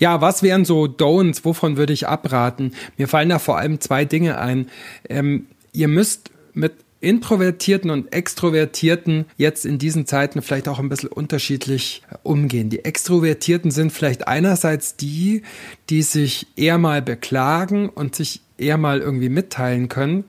Ja, 0.00 0.20
was 0.20 0.42
wären 0.42 0.64
so 0.64 0.84
Don'ts? 0.84 1.44
Wovon 1.44 1.76
würde 1.76 1.92
ich 1.92 2.08
abraten? 2.08 2.72
Mir 2.96 3.06
fallen 3.06 3.28
da 3.28 3.38
vor 3.38 3.58
allem 3.58 3.80
zwei 3.80 4.04
Dinge 4.04 4.38
ein. 4.38 4.68
Ähm, 5.08 5.46
ihr 5.72 5.88
müsst 5.88 6.30
mit 6.52 6.72
Introvertierten 7.06 7.90
und 7.90 8.12
Extrovertierten 8.12 9.26
jetzt 9.36 9.64
in 9.64 9.78
diesen 9.78 10.06
Zeiten 10.06 10.42
vielleicht 10.42 10.66
auch 10.66 10.80
ein 10.80 10.88
bisschen 10.88 11.08
unterschiedlich 11.08 12.02
umgehen. 12.24 12.68
Die 12.68 12.84
Extrovertierten 12.84 13.70
sind 13.70 13.92
vielleicht 13.92 14.26
einerseits 14.26 14.96
die, 14.96 15.42
die 15.88 16.02
sich 16.02 16.48
eher 16.56 16.78
mal 16.78 17.02
beklagen 17.02 17.88
und 17.88 18.16
sich 18.16 18.40
eher 18.58 18.76
mal 18.76 18.98
irgendwie 18.98 19.28
mitteilen 19.28 19.88
können. 19.88 20.24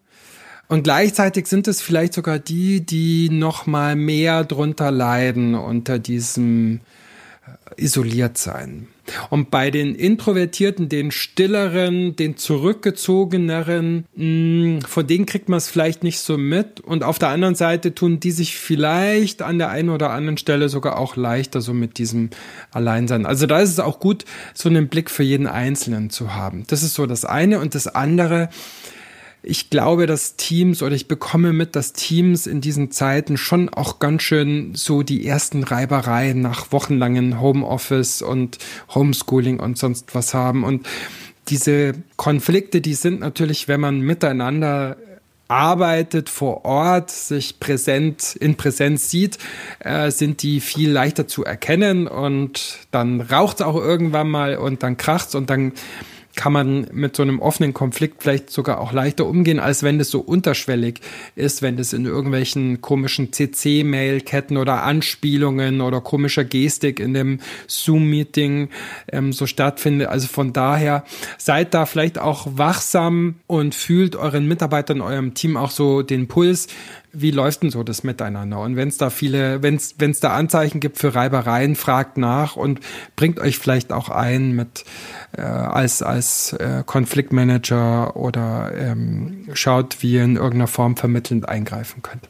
Und 0.68 0.84
gleichzeitig 0.84 1.48
sind 1.48 1.68
es 1.68 1.82
vielleicht 1.82 2.14
sogar 2.14 2.38
die, 2.38 2.82
die 2.82 3.32
noch 3.32 3.66
mal 3.66 3.96
mehr 3.96 4.44
drunter 4.44 4.92
leiden 4.92 5.56
unter 5.56 5.98
diesem 5.98 6.82
isoliert 7.76 8.38
sein. 8.38 8.88
Und 9.30 9.52
bei 9.52 9.72
den 9.72 9.96
Introvertierten, 9.96 10.90
den 10.90 11.12
stilleren, 11.12 12.16
den 12.16 12.38
zurückgezogeneren, 12.38 14.06
mh, 14.16 14.26
mm, 14.26 14.82
von 14.82 15.08
denen 15.08 15.26
kriegt 15.26 15.50
man 15.50 15.58
es 15.58 15.70
vielleicht 15.70 16.04
nicht 16.04 16.20
so 16.20 16.38
mit. 16.38 16.80
Und 16.80 17.04
auf 17.04 17.20
der 17.20 17.30
anderen 17.30 17.56
Seite 17.56 17.94
tun 17.96 18.20
die 18.20 18.32
sich 18.32 18.58
vielleicht 18.58 19.42
an 19.42 19.58
der 19.58 19.70
einen 19.70 19.90
oder 19.90 20.12
anderen 20.12 20.38
Stelle 20.38 20.70
sogar 20.70 20.98
auch 20.98 21.16
leichter 21.16 21.62
so 21.62 21.74
mit 21.74 21.98
diesem 21.98 22.30
Alleinsein. 22.72 23.26
Also 23.26 23.46
da 23.46 23.60
ist 23.60 23.70
es 23.70 23.80
auch 23.80 24.00
gut, 24.00 24.26
so 24.54 24.70
einen 24.70 24.88
Blick 24.88 25.10
für 25.10 25.24
jeden 25.24 25.48
Einzelnen 25.48 26.10
zu 26.10 26.34
haben. 26.34 26.64
Das 26.68 26.84
ist 26.84 26.94
so 26.94 27.06
das 27.06 27.26
eine. 27.26 27.60
Und 27.60 27.76
das 27.76 27.88
andere, 27.88 28.50
ich 29.50 29.70
glaube, 29.70 30.08
dass 30.08 30.36
Teams 30.36 30.84
oder 30.84 30.94
ich 30.94 31.08
bekomme 31.08 31.54
mit, 31.54 31.78
dass 31.78 31.94
Teams 31.94 32.48
in 32.48 32.60
diesen 32.60 32.92
Zeiten 32.92 33.38
schon 33.38 33.70
auch 33.70 34.00
ganz 34.00 34.24
schön 34.24 34.76
so 34.76 35.04
die 35.04 35.26
ersten 35.26 35.64
Reibereien 35.64 36.42
nach 36.42 36.74
wochenlangen 36.74 37.40
Homeoffice 37.40 38.22
und 38.22 38.58
Homeschooling 38.94 39.62
und 39.62 39.78
sonst 39.78 40.14
was 40.14 40.34
haben. 40.34 40.66
Und 40.66 40.86
diese 41.48 41.94
Konflikte, 42.18 42.82
die 42.82 42.94
sind 42.94 43.22
natürlich, 43.22 43.70
wenn 43.70 43.80
man 43.80 44.02
miteinander 44.02 44.98
arbeitet 45.48 46.30
vor 46.30 46.66
Ort, 46.66 47.10
sich 47.10 47.62
präsent 47.62 48.36
in 48.36 48.56
Präsenz 48.56 49.10
sieht, 49.10 49.38
äh, 49.80 50.12
sind 50.12 50.44
die 50.44 50.60
viel 50.60 50.92
leichter 50.92 51.26
zu 51.26 51.46
erkennen 51.46 52.08
und 52.08 52.80
dann 52.92 53.22
raucht 53.22 53.62
es 53.62 53.66
auch 53.66 53.78
irgendwann 53.78 54.30
mal 54.30 54.58
und 54.58 54.84
dann 54.84 54.98
kracht's 54.98 55.36
und 55.36 55.50
dann 55.50 55.72
kann 56.38 56.54
man 56.54 56.88
mit 56.94 57.16
so 57.16 57.24
einem 57.24 57.40
offenen 57.40 57.74
Konflikt 57.74 58.24
vielleicht 58.24 58.50
sogar 58.50 58.80
auch 58.80 58.94
leichter 58.94 59.26
umgehen, 59.26 59.60
als 59.60 59.84
wenn 59.84 60.00
es 60.00 60.10
so 60.10 60.20
unterschwellig 60.20 61.02
ist, 61.36 61.62
wenn 61.62 61.78
es 61.78 61.92
in 61.92 62.06
irgendwelchen 62.06 62.80
komischen 62.80 63.34
CC-Mail-Ketten 63.34 64.56
oder 64.56 64.84
Anspielungen 64.84 65.82
oder 65.82 66.00
komischer 66.00 66.46
Gestik 66.46 67.00
in 67.00 67.14
dem 67.14 67.40
Zoom-Meeting 67.68 68.70
ähm, 69.12 69.34
so 69.34 69.48
stattfindet. 69.48 70.08
Also 70.08 70.28
von 70.28 70.54
daher 70.54 71.04
seid 71.38 71.74
da 71.74 71.86
vielleicht 71.86 72.20
auch 72.20 72.48
wachsam 72.52 73.36
und 73.48 73.76
fühlt 73.76 74.16
euren 74.16 74.48
Mitarbeitern, 74.48 75.02
eurem 75.02 75.34
Team 75.34 75.58
auch 75.58 75.72
so 75.72 76.04
den 76.04 76.28
Puls 76.28 76.68
wie 77.20 77.32
läuft 77.32 77.64
denn 77.64 77.70
so 77.70 77.84
das 77.84 78.04
miteinander? 78.04 78.60
Und 78.60 78.76
wenn 78.76 78.88
es 78.88 78.98
da 78.98 79.10
viele, 79.10 79.64
wenn 79.64 79.76
es 79.76 80.20
da 80.20 80.34
Anzeichen 80.34 80.80
gibt 80.80 80.98
für 80.98 81.16
Reibereien, 81.16 81.76
fragt 81.76 82.18
nach 82.18 82.56
und 82.56 82.80
bringt 83.16 83.40
euch 83.40 83.58
vielleicht 83.58 83.92
auch 83.92 84.10
ein 84.10 84.52
mit 84.52 84.86
äh, 85.36 85.42
als 85.42 86.02
als 86.02 86.54
äh, 86.54 86.84
Konfliktmanager 86.86 88.16
oder 88.16 88.72
ähm, 88.78 89.48
schaut, 89.54 89.98
wie 90.02 90.14
ihr 90.14 90.24
in 90.24 90.36
irgendeiner 90.36 90.68
Form 90.68 90.96
vermittelnd 90.96 91.50
eingreifen 91.50 92.02
könnt. 92.02 92.30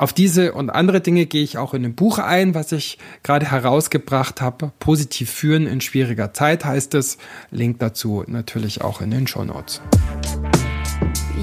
Auf 0.00 0.14
diese 0.14 0.52
und 0.52 0.70
andere 0.70 1.02
Dinge 1.02 1.26
gehe 1.26 1.42
ich 1.42 1.58
auch 1.58 1.74
in 1.74 1.82
dem 1.82 1.94
Buch 1.94 2.18
ein, 2.18 2.54
was 2.54 2.72
ich 2.72 2.96
gerade 3.22 3.50
herausgebracht 3.50 4.40
habe. 4.40 4.72
Positiv 4.78 5.30
führen 5.30 5.66
in 5.66 5.82
schwieriger 5.82 6.32
Zeit 6.32 6.64
heißt 6.64 6.94
es. 6.94 7.18
Link 7.50 7.80
dazu 7.80 8.24
natürlich 8.26 8.80
auch 8.80 9.02
in 9.02 9.10
den 9.10 9.26
Show 9.26 9.44
Notes. 9.44 9.82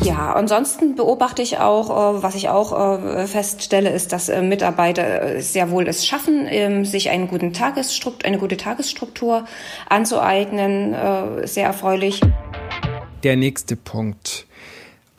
Ja, 0.04 0.34
ansonsten 0.34 0.96
beobachte 0.96 1.42
ich 1.42 1.58
auch, 1.58 1.90
äh, 1.90 2.24
was 2.24 2.36
ich 2.36 2.50
auch 2.50 2.98
äh, 2.98 3.28
feststelle, 3.28 3.90
ist, 3.90 4.14
dass 4.14 4.30
äh, 4.30 4.42
Mitarbeiter 4.42 5.42
sehr 5.42 5.72
wohl 5.72 5.88
es 5.88 6.06
schaffen, 6.06 6.48
ähm, 6.50 6.86
sich 6.86 7.10
einen 7.10 7.28
guten 7.28 7.54
Tagesstruktur, 7.54 8.26
eine 8.26 8.38
gute 8.38 8.58
Tagesstruktur 8.58 9.46
anzueignen. 9.90 10.96
Sehr 11.44 11.68
erfreulich. 11.68 12.22
Der 13.24 13.36
nächste 13.36 13.76
Punkt. 13.76 14.46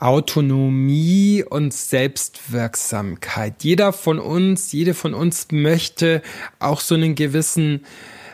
Autonomie 0.01 1.45
und 1.49 1.75
Selbstwirksamkeit. 1.75 3.65
Jeder 3.65 3.93
von 3.93 4.21
uns, 4.21 4.71
jede 4.73 4.95
von 4.95 5.13
uns 5.13 5.49
möchte 5.51 6.23
auch 6.61 6.81
so 6.81 6.95
einen 6.95 7.17
gewissen 7.17 7.85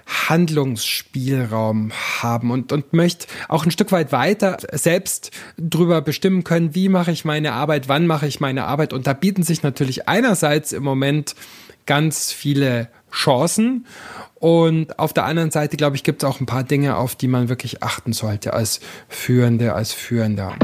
Handlungsspielraum 0.07 1.93
haben 2.23 2.51
und, 2.51 2.73
und 2.73 2.93
möchte 2.93 3.27
auch 3.49 3.65
ein 3.65 3.71
Stück 3.71 3.93
weit 3.93 4.13
weiter 4.13 4.59
selbst 4.73 5.31
drüber 5.59 6.01
bestimmen 6.03 6.45
können, 6.45 6.75
wie 6.75 6.89
mache 6.89 7.13
ich 7.13 7.25
meine 7.25 7.53
Arbeit, 7.53 7.89
wann 7.89 8.07
mache 8.07 8.27
ich 8.27 8.41
meine 8.41 8.65
Arbeit. 8.65 8.93
Und 8.93 9.07
da 9.07 9.13
bieten 9.13 9.43
sich 9.43 9.63
natürlich 9.63 10.09
einerseits 10.09 10.73
im 10.73 10.83
Moment 10.83 11.35
ganz 11.87 12.33
viele 12.33 12.89
Chancen 13.13 13.87
und 14.45 14.99
auf 14.99 15.15
der 15.15 15.25
anderen 15.25 15.51
Seite, 15.51 15.79
glaube 15.79 15.97
ich, 15.97 16.03
gibt 16.03 16.23
es 16.23 16.29
auch 16.29 16.39
ein 16.39 16.45
paar 16.45 16.65
Dinge, 16.65 16.99
auf 16.99 17.15
die 17.15 17.29
man 17.29 17.49
wirklich 17.49 17.83
achten 17.83 18.13
sollte 18.13 18.53
als 18.53 18.81
Führende, 19.09 19.73
als 19.73 19.95
Führender. 19.95 20.55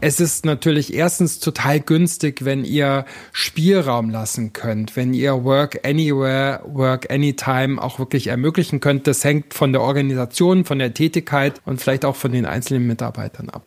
Es 0.00 0.20
ist 0.20 0.44
natürlich 0.44 0.92
erstens 0.92 1.40
total 1.40 1.80
günstig, 1.80 2.44
wenn 2.44 2.64
ihr 2.64 3.06
Spielraum 3.32 4.10
lassen 4.10 4.52
könnt, 4.52 4.94
wenn 4.94 5.14
ihr 5.14 5.42
Work 5.42 5.86
Anywhere, 5.86 6.60
Work 6.66 7.10
Anytime 7.10 7.82
auch 7.82 7.98
wirklich 7.98 8.26
ermöglichen 8.26 8.80
könnt. 8.80 9.06
Das 9.06 9.24
hängt 9.24 9.54
von 9.54 9.72
der 9.72 9.80
Organisation, 9.80 10.66
von 10.66 10.78
der 10.78 10.92
Tätigkeit 10.92 11.62
und 11.64 11.80
vielleicht 11.80 12.04
auch 12.04 12.14
von 12.14 12.30
den 12.30 12.44
einzelnen 12.44 12.86
Mitarbeitern 12.86 13.48
ab. 13.48 13.64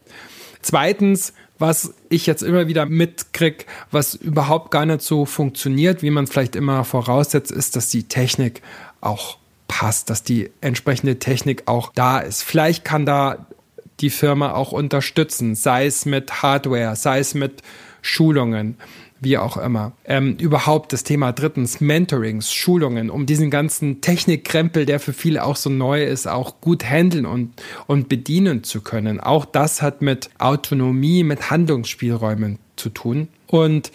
Zweitens, 0.62 1.34
was 1.58 1.96
ich 2.10 2.28
jetzt 2.28 2.44
immer 2.44 2.68
wieder 2.68 2.86
mitkrieg, 2.86 3.66
was 3.90 4.14
überhaupt 4.14 4.70
gar 4.70 4.86
nicht 4.86 5.02
so 5.02 5.26
funktioniert, 5.26 6.04
wie 6.04 6.12
man 6.12 6.28
vielleicht 6.28 6.56
immer 6.56 6.86
voraussetzt, 6.86 7.52
ist, 7.52 7.76
dass 7.76 7.90
die 7.90 8.04
Technik 8.04 8.62
auch 9.02 9.38
passt, 9.68 10.10
dass 10.12 10.24
die 10.24 10.52
entsprechende 10.62 11.18
Technik 11.18 11.64
auch 11.66 11.92
da 11.94 12.20
ist. 12.20 12.44
Vielleicht 12.44 12.86
kann 12.86 13.06
da 13.06 13.48
die 14.00 14.10
Firma 14.10 14.54
auch 14.54 14.72
unterstützen, 14.72 15.56
sei 15.56 15.86
es 15.86 16.06
mit 16.06 16.42
Hardware, 16.42 16.96
sei 16.96 17.20
es 17.20 17.34
mit 17.34 17.62
Schulungen, 18.02 18.78
wie 19.20 19.38
auch 19.38 19.58
immer. 19.58 19.92
Ähm, 20.06 20.38
überhaupt 20.40 20.94
das 20.94 21.04
Thema 21.04 21.34
drittens 21.34 21.82
Mentorings, 21.82 22.54
Schulungen, 22.54 23.10
um 23.10 23.26
diesen 23.26 23.50
ganzen 23.50 24.02
Technikkrempel, 24.02 24.86
der 24.86 25.00
für 25.00 25.14
viele 25.14 25.44
auch 25.44 25.56
so 25.56 25.70
neu 25.70 26.06
ist, 26.06 26.28
auch 26.28 26.62
gut 26.62 26.84
handeln 26.84 27.26
und, 27.26 27.62
und 27.88 28.08
bedienen 28.10 28.64
zu 28.64 28.82
können. 28.82 29.20
Auch 29.20 29.46
das 29.46 29.82
hat 29.82 30.02
mit 30.02 30.30
Autonomie, 30.38 31.24
mit 31.24 31.52
Handlungsspielräumen 31.52 32.60
zu 32.76 32.90
tun. 32.90 33.28
Und 33.48 33.92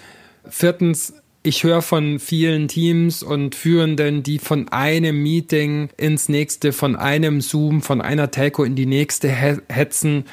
viertens 0.49 1.15
ich 1.47 1.63
höre 1.63 1.83
von 1.83 2.19
vielen 2.19 2.69
Teams 2.69 3.23
und 3.23 3.55
Führenden, 3.55 4.23
die 4.23 4.39
von 4.39 4.71
einem 4.71 5.23
Meeting 5.23 5.91
ins 5.99 6.31
nächste, 6.31 6.73
von 6.73 6.97
einem 6.97 7.43
Zoom, 7.43 7.83
von 7.83 8.01
einer 8.01 8.31
Telco 8.31 8.65
in 8.65 8.75
die 8.75 8.87
nächste 8.87 9.29
hetzen. 9.29 10.25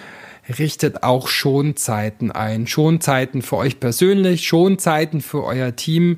Richtet 0.57 1.03
auch 1.03 1.27
Schonzeiten 1.27 2.31
ein. 2.31 2.65
Schonzeiten 2.65 3.41
für 3.41 3.57
euch 3.57 3.81
persönlich, 3.81 4.47
Schonzeiten 4.47 5.19
für 5.19 5.43
euer 5.43 5.75
Team, 5.75 6.17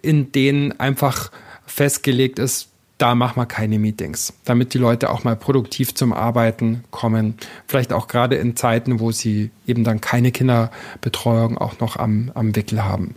in 0.00 0.32
denen 0.32 0.80
einfach 0.80 1.30
festgelegt 1.66 2.38
ist, 2.38 2.68
da 2.96 3.14
machen 3.14 3.36
wir 3.36 3.46
keine 3.46 3.78
Meetings, 3.78 4.32
damit 4.44 4.72
die 4.72 4.78
Leute 4.78 5.10
auch 5.10 5.22
mal 5.22 5.36
produktiv 5.36 5.94
zum 5.94 6.14
Arbeiten 6.14 6.84
kommen. 6.90 7.34
Vielleicht 7.66 7.92
auch 7.92 8.08
gerade 8.08 8.36
in 8.36 8.56
Zeiten, 8.56 9.00
wo 9.00 9.12
sie 9.12 9.50
eben 9.66 9.84
dann 9.84 10.00
keine 10.00 10.32
Kinderbetreuung 10.32 11.58
auch 11.58 11.78
noch 11.80 11.96
am, 11.96 12.30
am 12.34 12.56
Wickel 12.56 12.84
haben. 12.84 13.14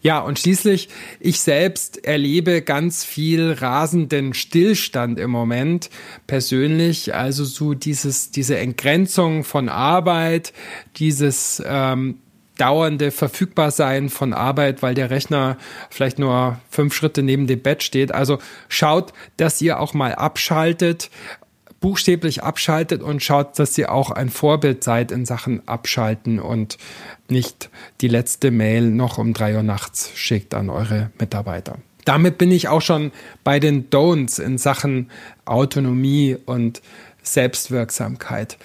Ja, 0.00 0.20
und 0.20 0.38
schließlich, 0.38 0.88
ich 1.18 1.40
selbst 1.40 2.04
erlebe 2.04 2.62
ganz 2.62 3.04
viel 3.04 3.52
rasenden 3.52 4.32
Stillstand 4.32 5.18
im 5.18 5.30
Moment 5.30 5.90
persönlich. 6.26 7.14
Also 7.14 7.44
so 7.44 7.74
dieses, 7.74 8.30
diese 8.30 8.58
Entgrenzung 8.58 9.42
von 9.42 9.68
Arbeit, 9.68 10.52
dieses 10.96 11.60
ähm, 11.66 12.20
dauernde 12.58 13.10
Verfügbarsein 13.10 14.08
von 14.08 14.32
Arbeit, 14.32 14.82
weil 14.82 14.94
der 14.94 15.10
Rechner 15.10 15.56
vielleicht 15.90 16.18
nur 16.18 16.60
fünf 16.70 16.94
Schritte 16.94 17.22
neben 17.22 17.46
dem 17.46 17.60
Bett 17.60 17.82
steht. 17.82 18.12
Also 18.12 18.38
schaut, 18.68 19.12
dass 19.36 19.60
ihr 19.60 19.80
auch 19.80 19.94
mal 19.94 20.14
abschaltet, 20.14 21.10
buchstäblich 21.80 22.42
abschaltet 22.42 23.02
und 23.02 23.22
schaut, 23.22 23.58
dass 23.58 23.78
ihr 23.78 23.92
auch 23.92 24.10
ein 24.10 24.30
Vorbild 24.30 24.82
seid 24.82 25.12
in 25.12 25.24
Sachen 25.24 25.66
Abschalten 25.66 26.40
und 26.40 26.78
nicht 27.30 27.70
die 28.00 28.08
letzte 28.08 28.50
Mail 28.50 28.90
noch 28.90 29.18
um 29.18 29.32
drei 29.34 29.56
Uhr 29.56 29.62
nachts 29.62 30.10
schickt 30.14 30.54
an 30.54 30.70
eure 30.70 31.10
Mitarbeiter. 31.18 31.78
Damit 32.04 32.38
bin 32.38 32.50
ich 32.50 32.68
auch 32.68 32.80
schon 32.80 33.12
bei 33.44 33.60
den 33.60 33.90
Don'ts 33.90 34.40
in 34.40 34.56
Sachen 34.56 35.10
Autonomie 35.44 36.36
und 36.46 36.80
Selbstwirksamkeit 37.22 38.56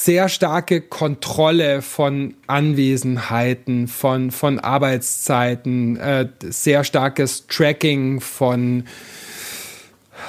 sehr 0.00 0.28
starke 0.28 0.80
Kontrolle 0.80 1.82
von 1.82 2.34
Anwesenheiten, 2.46 3.88
von, 3.88 4.30
von 4.30 4.60
Arbeitszeiten, 4.60 5.96
äh, 5.96 6.28
sehr 6.40 6.84
starkes 6.84 7.48
Tracking 7.48 8.20
von 8.20 8.84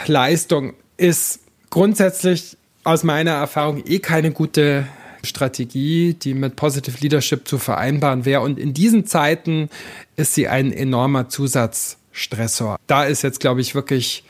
Leistung 0.08 0.74
ist 0.98 1.42
grundsätzlich 1.70 2.58
aus 2.84 3.04
meiner 3.04 3.34
Erfahrung 3.34 3.84
eh 3.86 4.00
keine 4.00 4.32
gute 4.32 4.88
Strategie, 5.24 6.14
die 6.14 6.34
mit 6.34 6.56
Positive 6.56 6.98
Leadership 7.00 7.48
zu 7.48 7.58
vereinbaren 7.58 8.26
wäre. 8.26 8.42
Und 8.42 8.60
in 8.60 8.74
diesen 8.74 9.06
Zeiten 9.06 9.70
ist 10.16 10.34
sie 10.34 10.48
ein 10.48 10.72
enormer 10.72 11.30
Zusatzstressor. 11.30 12.78
Da 12.88 13.04
ist 13.04 13.22
jetzt, 13.22 13.40
glaube 13.40 13.62
ich, 13.62 13.76
wirklich 13.76 14.24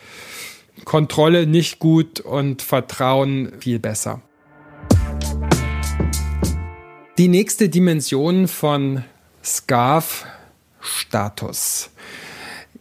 Kontrolle 0.86 1.46
nicht 1.46 1.80
gut 1.80 2.20
und 2.20 2.62
Vertrauen 2.62 3.52
viel 3.60 3.80
besser. 3.80 4.22
Die 7.18 7.28
nächste 7.28 7.68
Dimension 7.68 8.48
von 8.48 9.04
Scarf 9.44 10.26
Status. 10.80 11.90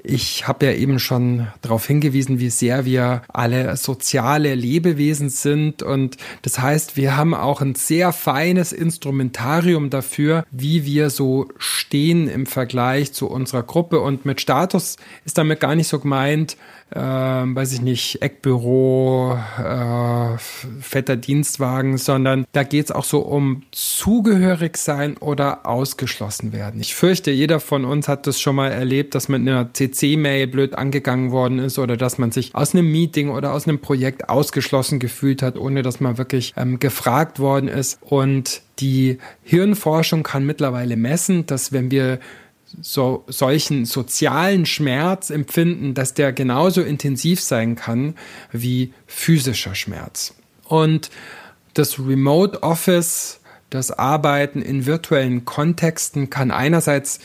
Ich 0.04 0.46
habe 0.46 0.66
ja 0.66 0.72
eben 0.72 1.00
schon 1.00 1.48
darauf 1.60 1.86
hingewiesen, 1.86 2.38
wie 2.38 2.50
sehr 2.50 2.84
wir 2.84 3.22
alle 3.28 3.76
soziale 3.76 4.54
Lebewesen 4.54 5.28
sind. 5.28 5.82
Und 5.82 6.16
das 6.42 6.60
heißt, 6.60 6.96
wir 6.96 7.16
haben 7.16 7.34
auch 7.34 7.60
ein 7.60 7.74
sehr 7.74 8.12
feines 8.12 8.72
Instrumentarium 8.72 9.90
dafür, 9.90 10.44
wie 10.50 10.86
wir 10.86 11.10
so 11.10 11.48
stehen 11.58 12.28
im 12.28 12.46
Vergleich 12.46 13.12
zu 13.12 13.28
unserer 13.28 13.64
Gruppe. 13.64 14.00
Und 14.00 14.24
mit 14.24 14.40
Status 14.40 14.96
ist 15.24 15.36
damit 15.36 15.60
gar 15.60 15.74
nicht 15.74 15.88
so 15.88 15.98
gemeint, 15.98 16.56
äh, 16.90 17.00
weiß 17.00 17.72
ich 17.74 17.80
nicht, 17.82 18.22
Eckbüro, 18.22 19.38
äh, 19.58 20.38
fetter 20.80 21.16
Dienstwagen, 21.16 21.98
sondern 21.98 22.46
da 22.52 22.62
geht 22.62 22.86
es 22.86 22.90
auch 22.92 23.04
so 23.04 23.20
um 23.20 23.62
zugehörig 23.72 24.76
sein 24.76 25.16
oder 25.18 25.66
ausgeschlossen 25.66 26.52
werden. 26.52 26.80
Ich 26.80 26.94
fürchte, 26.94 27.30
jeder 27.30 27.60
von 27.60 27.84
uns 27.84 28.08
hat 28.08 28.26
das 28.26 28.40
schon 28.40 28.56
mal 28.56 28.70
erlebt, 28.70 29.14
dass 29.14 29.28
man 29.28 29.42
in 29.42 29.48
einer 29.50 29.72
CC-Mail 29.72 30.46
blöd 30.46 30.74
angegangen 30.74 31.30
worden 31.30 31.58
ist 31.58 31.78
oder 31.78 31.96
dass 31.96 32.18
man 32.18 32.32
sich 32.32 32.54
aus 32.54 32.74
einem 32.74 32.90
Meeting 32.90 33.30
oder 33.30 33.52
aus 33.52 33.68
einem 33.68 33.80
Projekt 33.80 34.28
ausgeschlossen 34.28 34.98
gefühlt 34.98 35.42
hat, 35.42 35.58
ohne 35.58 35.82
dass 35.82 36.00
man 36.00 36.16
wirklich 36.16 36.54
ähm, 36.56 36.78
gefragt 36.78 37.38
worden 37.38 37.68
ist. 37.68 37.98
Und 38.00 38.62
die 38.78 39.18
Hirnforschung 39.42 40.22
kann 40.22 40.46
mittlerweile 40.46 40.96
messen, 40.96 41.46
dass 41.46 41.72
wenn 41.72 41.90
wir 41.90 42.18
so, 42.80 43.24
solchen 43.28 43.84
sozialen 43.84 44.66
Schmerz 44.66 45.30
empfinden, 45.30 45.94
dass 45.94 46.14
der 46.14 46.32
genauso 46.32 46.82
intensiv 46.82 47.40
sein 47.40 47.76
kann 47.76 48.14
wie 48.52 48.92
physischer 49.06 49.74
Schmerz. 49.74 50.34
Und 50.64 51.10
das 51.74 51.98
Remote 51.98 52.62
Office, 52.62 53.40
das 53.70 53.90
Arbeiten 53.90 54.62
in 54.62 54.86
virtuellen 54.86 55.44
Kontexten 55.44 56.30
kann 56.30 56.50
einerseits 56.50 57.20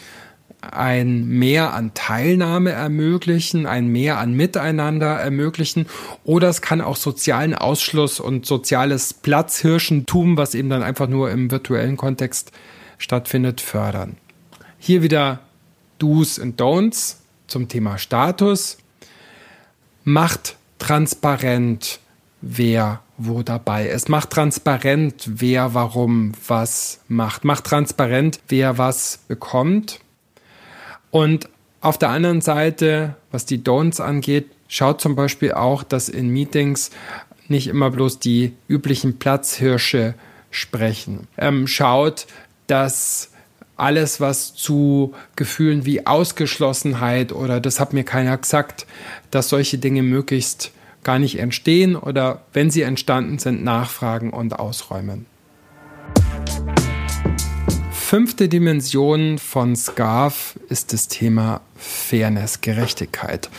ein 0.71 1.27
Mehr 1.27 1.73
an 1.73 1.93
Teilnahme 1.93 2.71
ermöglichen, 2.71 3.65
ein 3.65 3.87
Mehr 3.87 4.19
an 4.19 4.33
Miteinander 4.33 5.19
ermöglichen 5.19 5.87
oder 6.23 6.47
es 6.47 6.61
kann 6.61 6.81
auch 6.81 6.95
sozialen 6.95 7.53
Ausschluss 7.53 8.19
und 8.19 8.45
soziales 8.45 9.13
Platzhirschentum, 9.13 10.37
was 10.37 10.55
eben 10.55 10.69
dann 10.69 10.83
einfach 10.83 11.09
nur 11.09 11.31
im 11.31 11.51
virtuellen 11.51 11.97
Kontext 11.97 12.51
stattfindet, 12.97 13.59
fördern. 13.59 14.15
Hier 14.85 15.01
wieder 15.01 15.39
Do's 15.97 16.37
und 16.37 16.59
Don'ts 16.59 17.15
zum 17.47 17.69
Thema 17.69 17.97
Status. 17.97 18.79
Macht 20.03 20.57
transparent, 20.77 22.01
wer 22.41 22.99
wo 23.15 23.43
dabei 23.43 23.87
ist. 23.87 24.09
Macht 24.09 24.31
transparent, 24.31 25.23
wer 25.25 25.73
warum 25.73 26.33
was 26.49 26.99
macht. 27.07 27.45
Macht 27.45 27.63
transparent, 27.63 28.41
wer 28.49 28.77
was 28.77 29.19
bekommt. 29.29 30.01
Und 31.11 31.47
auf 31.79 31.97
der 31.97 32.09
anderen 32.09 32.41
Seite, 32.41 33.15
was 33.31 33.45
die 33.45 33.59
Don'ts 33.59 34.01
angeht, 34.01 34.51
schaut 34.67 34.99
zum 34.99 35.15
Beispiel 35.15 35.53
auch, 35.53 35.83
dass 35.83 36.09
in 36.09 36.27
Meetings 36.27 36.91
nicht 37.47 37.67
immer 37.67 37.89
bloß 37.89 38.19
die 38.19 38.51
üblichen 38.67 39.17
Platzhirsche 39.17 40.13
sprechen. 40.51 41.29
Ähm, 41.37 41.67
schaut, 41.67 42.27
dass 42.67 43.29
alles, 43.83 44.21
was 44.21 44.55
zu 44.55 45.13
Gefühlen 45.35 45.85
wie 45.85 46.07
Ausgeschlossenheit 46.07 47.33
oder 47.33 47.59
das 47.59 47.81
hat 47.81 47.91
mir 47.91 48.05
keiner 48.05 48.37
gesagt, 48.37 48.87
dass 49.29 49.49
solche 49.49 49.77
Dinge 49.77 50.03
möglichst 50.03 50.71
gar 51.03 51.19
nicht 51.19 51.37
entstehen 51.37 51.97
oder 51.97 52.43
wenn 52.53 52.71
sie 52.71 52.83
entstanden 52.83 53.39
sind, 53.39 53.61
nachfragen 53.61 54.29
und 54.31 54.57
ausräumen. 54.57 55.25
Fünfte 57.91 58.47
Dimension 58.47 59.37
von 59.37 59.75
SCARF 59.75 60.57
ist 60.69 60.93
das 60.93 61.09
Thema 61.09 61.59
Fairness, 61.83 62.61
Gerechtigkeit. 62.61 63.49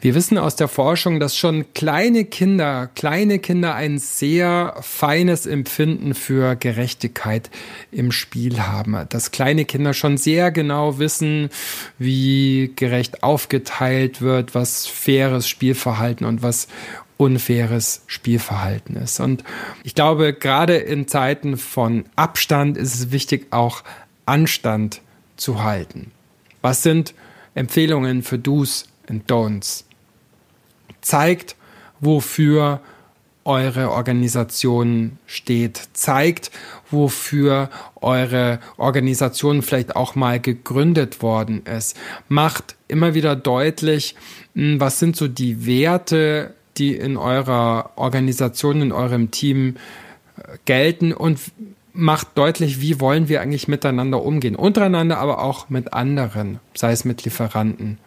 Wir 0.00 0.14
wissen 0.14 0.38
aus 0.38 0.56
der 0.56 0.68
Forschung, 0.68 1.18
dass 1.18 1.36
schon 1.36 1.72
kleine 1.74 2.24
Kinder, 2.24 2.88
kleine 2.94 3.40
Kinder 3.40 3.74
ein 3.74 3.98
sehr 3.98 4.76
feines 4.80 5.44
Empfinden 5.44 6.14
für 6.14 6.54
Gerechtigkeit 6.56 7.50
im 7.90 8.12
Spiel 8.12 8.60
haben. 8.60 8.96
Dass 9.08 9.32
kleine 9.32 9.64
Kinder 9.64 9.92
schon 9.92 10.16
sehr 10.16 10.50
genau 10.50 10.98
wissen, 10.98 11.50
wie 11.98 12.72
gerecht 12.76 13.22
aufgeteilt 13.22 14.22
wird, 14.22 14.54
was 14.54 14.86
faires 14.86 15.48
Spielverhalten 15.48 16.26
und 16.26 16.42
was 16.42 16.68
unfaires 17.16 18.02
Spielverhalten 18.06 18.96
ist. 18.96 19.18
Und 19.18 19.42
ich 19.82 19.94
glaube, 19.94 20.32
gerade 20.32 20.76
in 20.76 21.08
Zeiten 21.08 21.56
von 21.56 22.04
Abstand 22.14 22.78
ist 22.78 22.94
es 22.94 23.10
wichtig, 23.10 23.48
auch 23.50 23.82
Anstand 24.24 25.02
zu 25.36 25.62
halten. 25.62 26.12
Was 26.62 26.82
sind 26.82 27.14
Empfehlungen 27.58 28.22
für 28.22 28.38
Do's 28.38 28.86
und 29.08 29.30
Don'ts? 29.30 29.84
Zeigt, 31.00 31.56
wofür 32.00 32.80
eure 33.44 33.90
Organisation 33.90 35.18
steht. 35.26 35.88
Zeigt, 35.94 36.50
wofür 36.90 37.70
eure 37.96 38.60
Organisation 38.76 39.62
vielleicht 39.62 39.96
auch 39.96 40.14
mal 40.14 40.38
gegründet 40.38 41.22
worden 41.22 41.64
ist. 41.64 41.96
Macht 42.28 42.76
immer 42.88 43.14
wieder 43.14 43.34
deutlich, 43.34 44.14
hm, 44.54 44.80
was 44.80 44.98
sind 44.98 45.16
so 45.16 45.28
die 45.28 45.66
Werte, 45.66 46.54
die 46.76 46.94
in 46.94 47.16
eurer 47.16 47.92
Organisation, 47.96 48.82
in 48.82 48.92
eurem 48.92 49.30
Team 49.30 49.76
äh, 50.36 50.58
gelten 50.66 51.12
und 51.12 51.40
macht 51.98 52.38
deutlich, 52.38 52.80
wie 52.80 53.00
wollen 53.00 53.28
wir 53.28 53.40
eigentlich 53.40 53.66
miteinander 53.66 54.22
umgehen. 54.22 54.54
Untereinander, 54.54 55.18
aber 55.18 55.42
auch 55.42 55.68
mit 55.68 55.92
anderen, 55.92 56.60
sei 56.74 56.92
es 56.92 57.04
mit 57.04 57.24
Lieferanten. 57.24 57.98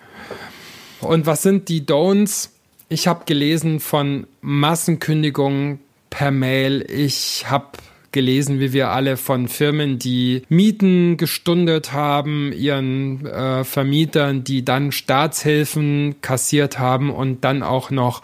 Und 1.01 1.25
was 1.25 1.41
sind 1.41 1.67
die 1.67 1.85
Don'ts? 1.85 2.49
Ich 2.87 3.07
habe 3.07 3.25
gelesen 3.25 3.79
von 3.79 4.27
Massenkündigungen 4.41 5.79
per 6.09 6.31
Mail. 6.31 6.85
Ich 6.89 7.45
habe 7.49 7.67
gelesen, 8.11 8.59
wie 8.59 8.73
wir 8.73 8.89
alle 8.89 9.17
von 9.17 9.47
Firmen, 9.47 9.99
die 9.99 10.43
Mieten 10.47 11.17
gestundet 11.17 11.91
haben, 11.91 12.51
ihren 12.53 13.25
äh, 13.25 13.63
Vermietern, 13.63 14.43
die 14.43 14.63
dann 14.63 14.91
Staatshilfen 14.91 16.15
kassiert 16.21 16.79
haben 16.79 17.09
und 17.09 17.43
dann 17.43 17.63
auch 17.63 17.91
noch 17.91 18.21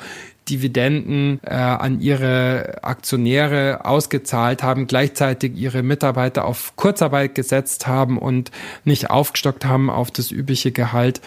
Dividenden 0.50 1.40
äh, 1.44 1.54
an 1.54 2.02
ihre 2.02 2.80
Aktionäre 2.84 3.86
ausgezahlt 3.86 4.64
haben, 4.64 4.88
gleichzeitig 4.88 5.56
ihre 5.56 5.84
Mitarbeiter 5.84 6.46
auf 6.46 6.76
Kurzarbeit 6.76 7.36
gesetzt 7.36 7.88
haben 7.88 8.18
und 8.18 8.52
nicht 8.84 9.10
aufgestockt 9.10 9.66
haben 9.66 9.90
auf 9.90 10.12
das 10.12 10.32
übliche 10.32 10.72
Gehalt. 10.72 11.22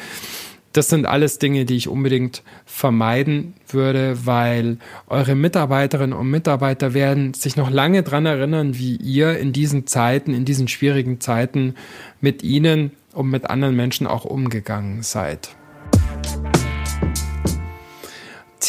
Das 0.72 0.88
sind 0.88 1.04
alles 1.04 1.38
Dinge, 1.38 1.64
die 1.64 1.76
ich 1.76 1.88
unbedingt 1.88 2.44
vermeiden 2.64 3.54
würde, 3.68 4.24
weil 4.24 4.78
eure 5.08 5.34
Mitarbeiterinnen 5.34 6.16
und 6.16 6.30
Mitarbeiter 6.30 6.94
werden 6.94 7.34
sich 7.34 7.56
noch 7.56 7.70
lange 7.70 8.04
dran 8.04 8.24
erinnern, 8.24 8.78
wie 8.78 8.94
ihr 8.94 9.36
in 9.38 9.52
diesen 9.52 9.88
Zeiten, 9.88 10.32
in 10.32 10.44
diesen 10.44 10.68
schwierigen 10.68 11.20
Zeiten 11.20 11.74
mit 12.20 12.44
ihnen 12.44 12.92
und 13.12 13.30
mit 13.30 13.50
anderen 13.50 13.74
Menschen 13.74 14.06
auch 14.06 14.24
umgegangen 14.24 15.02
seid. 15.02 15.56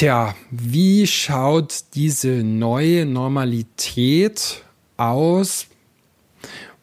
Tja, 0.01 0.33
wie 0.49 1.05
schaut 1.05 1.83
diese 1.93 2.41
neue 2.43 3.05
Normalität 3.05 4.63
aus? 4.97 5.67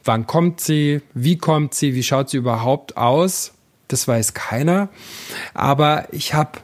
Wann 0.04 0.28
kommt 0.28 0.60
sie? 0.60 1.00
Wie 1.14 1.36
kommt 1.36 1.74
sie? 1.74 1.96
Wie 1.96 2.04
schaut 2.04 2.30
sie 2.30 2.36
überhaupt 2.36 2.96
aus? 2.96 3.54
Das 3.88 4.06
weiß 4.06 4.34
keiner. 4.34 4.88
Aber 5.52 6.06
ich 6.12 6.32
habe 6.32 6.60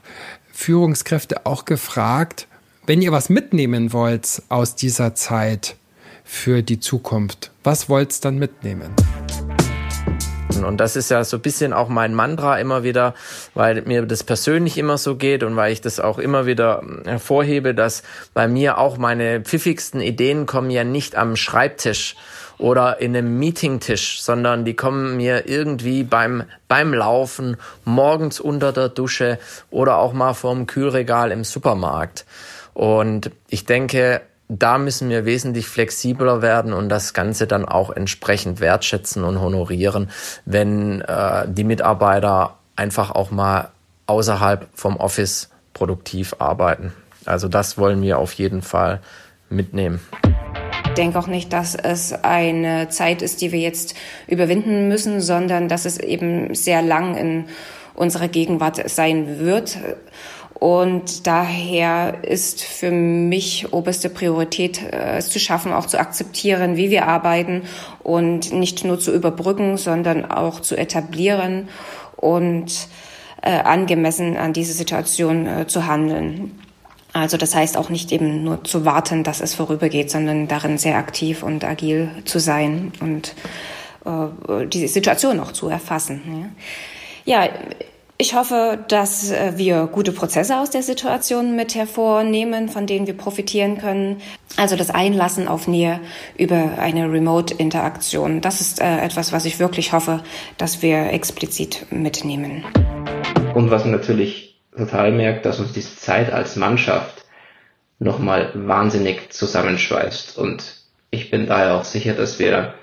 Führungskräfte 0.52 1.44
auch 1.44 1.64
gefragt, 1.64 2.46
wenn 2.86 3.02
ihr 3.02 3.10
was 3.10 3.30
mitnehmen 3.30 3.92
wollt 3.92 4.40
aus 4.48 4.76
dieser 4.76 5.16
Zeit 5.16 5.74
für 6.22 6.62
die 6.62 6.78
Zukunft, 6.78 7.50
was 7.64 7.88
wollt 7.88 8.12
ihr 8.12 8.20
dann 8.20 8.38
mitnehmen? 8.38 8.94
Und 10.64 10.78
das 10.78 10.96
ist 10.96 11.10
ja 11.10 11.24
so 11.24 11.38
ein 11.38 11.42
bisschen 11.42 11.72
auch 11.72 11.88
mein 11.88 12.14
Mantra 12.14 12.58
immer 12.58 12.82
wieder, 12.82 13.14
weil 13.54 13.82
mir 13.82 14.06
das 14.06 14.24
persönlich 14.24 14.78
immer 14.78 14.98
so 14.98 15.16
geht 15.16 15.42
und 15.42 15.56
weil 15.56 15.72
ich 15.72 15.80
das 15.80 16.00
auch 16.00 16.18
immer 16.18 16.46
wieder 16.46 16.82
hervorhebe, 17.04 17.74
dass 17.74 18.02
bei 18.34 18.48
mir 18.48 18.78
auch 18.78 18.98
meine 18.98 19.40
pfiffigsten 19.40 20.00
Ideen 20.00 20.46
kommen 20.46 20.70
ja 20.70 20.84
nicht 20.84 21.16
am 21.16 21.36
Schreibtisch 21.36 22.16
oder 22.58 23.00
in 23.00 23.16
einem 23.16 23.38
Meetingtisch, 23.38 24.22
sondern 24.22 24.64
die 24.64 24.74
kommen 24.74 25.16
mir 25.16 25.48
irgendwie 25.48 26.04
beim, 26.04 26.44
beim 26.68 26.94
Laufen, 26.94 27.56
morgens 27.84 28.40
unter 28.40 28.72
der 28.72 28.88
Dusche 28.88 29.38
oder 29.70 29.98
auch 29.98 30.12
mal 30.12 30.34
vorm 30.34 30.66
Kühlregal 30.66 31.32
im 31.32 31.44
Supermarkt. 31.44 32.26
Und 32.74 33.30
ich 33.48 33.64
denke, 33.64 34.20
da 34.48 34.78
müssen 34.78 35.08
wir 35.08 35.24
wesentlich 35.24 35.66
flexibler 35.66 36.42
werden 36.42 36.72
und 36.72 36.88
das 36.88 37.14
Ganze 37.14 37.46
dann 37.46 37.64
auch 37.64 37.90
entsprechend 37.90 38.60
wertschätzen 38.60 39.24
und 39.24 39.40
honorieren, 39.40 40.10
wenn 40.44 41.00
äh, 41.00 41.46
die 41.48 41.64
Mitarbeiter 41.64 42.58
einfach 42.76 43.10
auch 43.10 43.30
mal 43.30 43.70
außerhalb 44.06 44.68
vom 44.74 44.96
Office 44.96 45.50
produktiv 45.72 46.36
arbeiten. 46.38 46.92
Also 47.24 47.48
das 47.48 47.78
wollen 47.78 48.02
wir 48.02 48.18
auf 48.18 48.32
jeden 48.34 48.62
Fall 48.62 49.00
mitnehmen. 49.48 50.00
Ich 50.86 50.94
denke 50.94 51.18
auch 51.18 51.26
nicht, 51.26 51.52
dass 51.52 51.74
es 51.74 52.12
eine 52.12 52.88
Zeit 52.88 53.22
ist, 53.22 53.40
die 53.40 53.50
wir 53.50 53.58
jetzt 53.58 53.94
überwinden 54.28 54.88
müssen, 54.88 55.20
sondern 55.20 55.68
dass 55.68 55.86
es 55.86 55.98
eben 55.98 56.54
sehr 56.54 56.82
lang 56.82 57.16
in 57.16 57.46
unserer 57.94 58.28
Gegenwart 58.28 58.88
sein 58.88 59.38
wird. 59.38 59.78
Und 60.64 61.26
daher 61.26 62.24
ist 62.24 62.64
für 62.64 62.90
mich 62.90 63.74
oberste 63.74 64.08
Priorität, 64.08 64.80
äh, 64.80 65.18
es 65.18 65.28
zu 65.28 65.38
schaffen, 65.38 65.74
auch 65.74 65.84
zu 65.84 66.00
akzeptieren, 66.00 66.78
wie 66.78 66.88
wir 66.88 67.06
arbeiten 67.06 67.64
und 68.02 68.50
nicht 68.50 68.82
nur 68.82 68.98
zu 68.98 69.12
überbrücken, 69.12 69.76
sondern 69.76 70.24
auch 70.24 70.60
zu 70.60 70.74
etablieren 70.74 71.68
und 72.16 72.88
äh, 73.42 73.50
angemessen 73.50 74.38
an 74.38 74.54
diese 74.54 74.72
Situation 74.72 75.46
äh, 75.46 75.66
zu 75.66 75.86
handeln. 75.86 76.58
Also 77.12 77.36
das 77.36 77.54
heißt 77.54 77.76
auch 77.76 77.90
nicht 77.90 78.10
eben 78.10 78.42
nur 78.42 78.64
zu 78.64 78.86
warten, 78.86 79.22
dass 79.22 79.42
es 79.42 79.54
vorübergeht, 79.54 80.10
sondern 80.10 80.48
darin 80.48 80.78
sehr 80.78 80.96
aktiv 80.96 81.42
und 81.42 81.62
agil 81.62 82.08
zu 82.24 82.40
sein 82.40 82.90
und 83.00 83.34
äh, 84.06 84.66
die 84.66 84.86
Situation 84.86 85.40
auch 85.40 85.52
zu 85.52 85.68
erfassen. 85.68 86.50
Ja, 87.26 87.44
ja 87.44 87.50
ich 88.16 88.34
hoffe, 88.34 88.78
dass 88.88 89.32
äh, 89.32 89.54
wir 89.56 89.86
gute 89.86 90.12
Prozesse 90.12 90.58
aus 90.58 90.70
der 90.70 90.82
Situation 90.82 91.56
mit 91.56 91.74
hervornehmen, 91.74 92.68
von 92.68 92.86
denen 92.86 93.06
wir 93.06 93.16
profitieren 93.16 93.78
können. 93.78 94.20
Also 94.56 94.76
das 94.76 94.90
Einlassen 94.90 95.48
auf 95.48 95.66
Nähe 95.66 96.00
über 96.38 96.78
eine 96.78 97.10
Remote-Interaktion. 97.10 98.40
Das 98.40 98.60
ist 98.60 98.80
äh, 98.80 98.98
etwas, 98.98 99.32
was 99.32 99.44
ich 99.46 99.58
wirklich 99.58 99.92
hoffe, 99.92 100.22
dass 100.58 100.80
wir 100.80 101.12
explizit 101.12 101.86
mitnehmen. 101.90 102.64
Und 103.54 103.70
was 103.70 103.84
natürlich 103.84 104.60
total 104.76 105.10
merkt, 105.10 105.44
dass 105.44 105.58
uns 105.58 105.72
diese 105.72 105.96
Zeit 105.96 106.32
als 106.32 106.54
Mannschaft 106.54 107.24
nochmal 107.98 108.52
wahnsinnig 108.54 109.32
zusammenschweißt. 109.32 110.38
Und 110.38 110.76
ich 111.10 111.30
bin 111.30 111.46
daher 111.46 111.74
auch 111.74 111.84
sicher, 111.84 112.12
dass 112.14 112.38
wir 112.38 112.74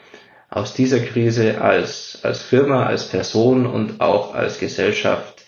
aus 0.52 0.74
dieser 0.74 1.00
Krise 1.00 1.62
als, 1.62 2.20
als 2.24 2.42
Firma, 2.42 2.86
als 2.86 3.08
Person 3.08 3.66
und 3.66 4.02
auch 4.02 4.36
als 4.36 4.60
Gesellschaft 4.60 5.46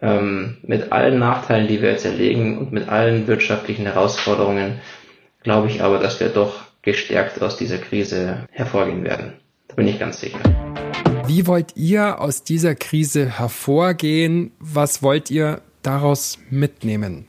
ähm, 0.00 0.56
mit 0.62 0.92
allen 0.92 1.18
Nachteilen, 1.18 1.68
die 1.68 1.82
wir 1.82 1.90
jetzt 1.90 2.06
erlegen 2.06 2.56
und 2.56 2.72
mit 2.72 2.88
allen 2.88 3.26
wirtschaftlichen 3.26 3.84
Herausforderungen, 3.84 4.80
glaube 5.42 5.68
ich 5.68 5.82
aber, 5.82 5.98
dass 5.98 6.20
wir 6.20 6.30
doch 6.30 6.54
gestärkt 6.80 7.40
aus 7.42 7.58
dieser 7.58 7.76
Krise 7.76 8.46
hervorgehen 8.50 9.04
werden. 9.04 9.34
Da 9.68 9.74
bin 9.74 9.86
ich 9.86 9.98
ganz 9.98 10.20
sicher. 10.20 10.40
Wie 11.26 11.46
wollt 11.46 11.76
ihr 11.76 12.18
aus 12.18 12.42
dieser 12.42 12.74
Krise 12.74 13.38
hervorgehen? 13.38 14.52
Was 14.58 15.02
wollt 15.02 15.30
ihr 15.30 15.60
daraus 15.82 16.38
mitnehmen? 16.48 17.26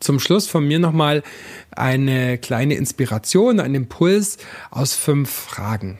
Zum 0.00 0.18
Schluss 0.18 0.48
von 0.48 0.66
mir 0.66 0.78
nochmal 0.78 1.22
eine 1.70 2.38
kleine 2.38 2.74
Inspiration, 2.74 3.60
ein 3.60 3.74
Impuls 3.74 4.38
aus 4.70 4.94
fünf 4.94 5.30
Fragen. 5.30 5.98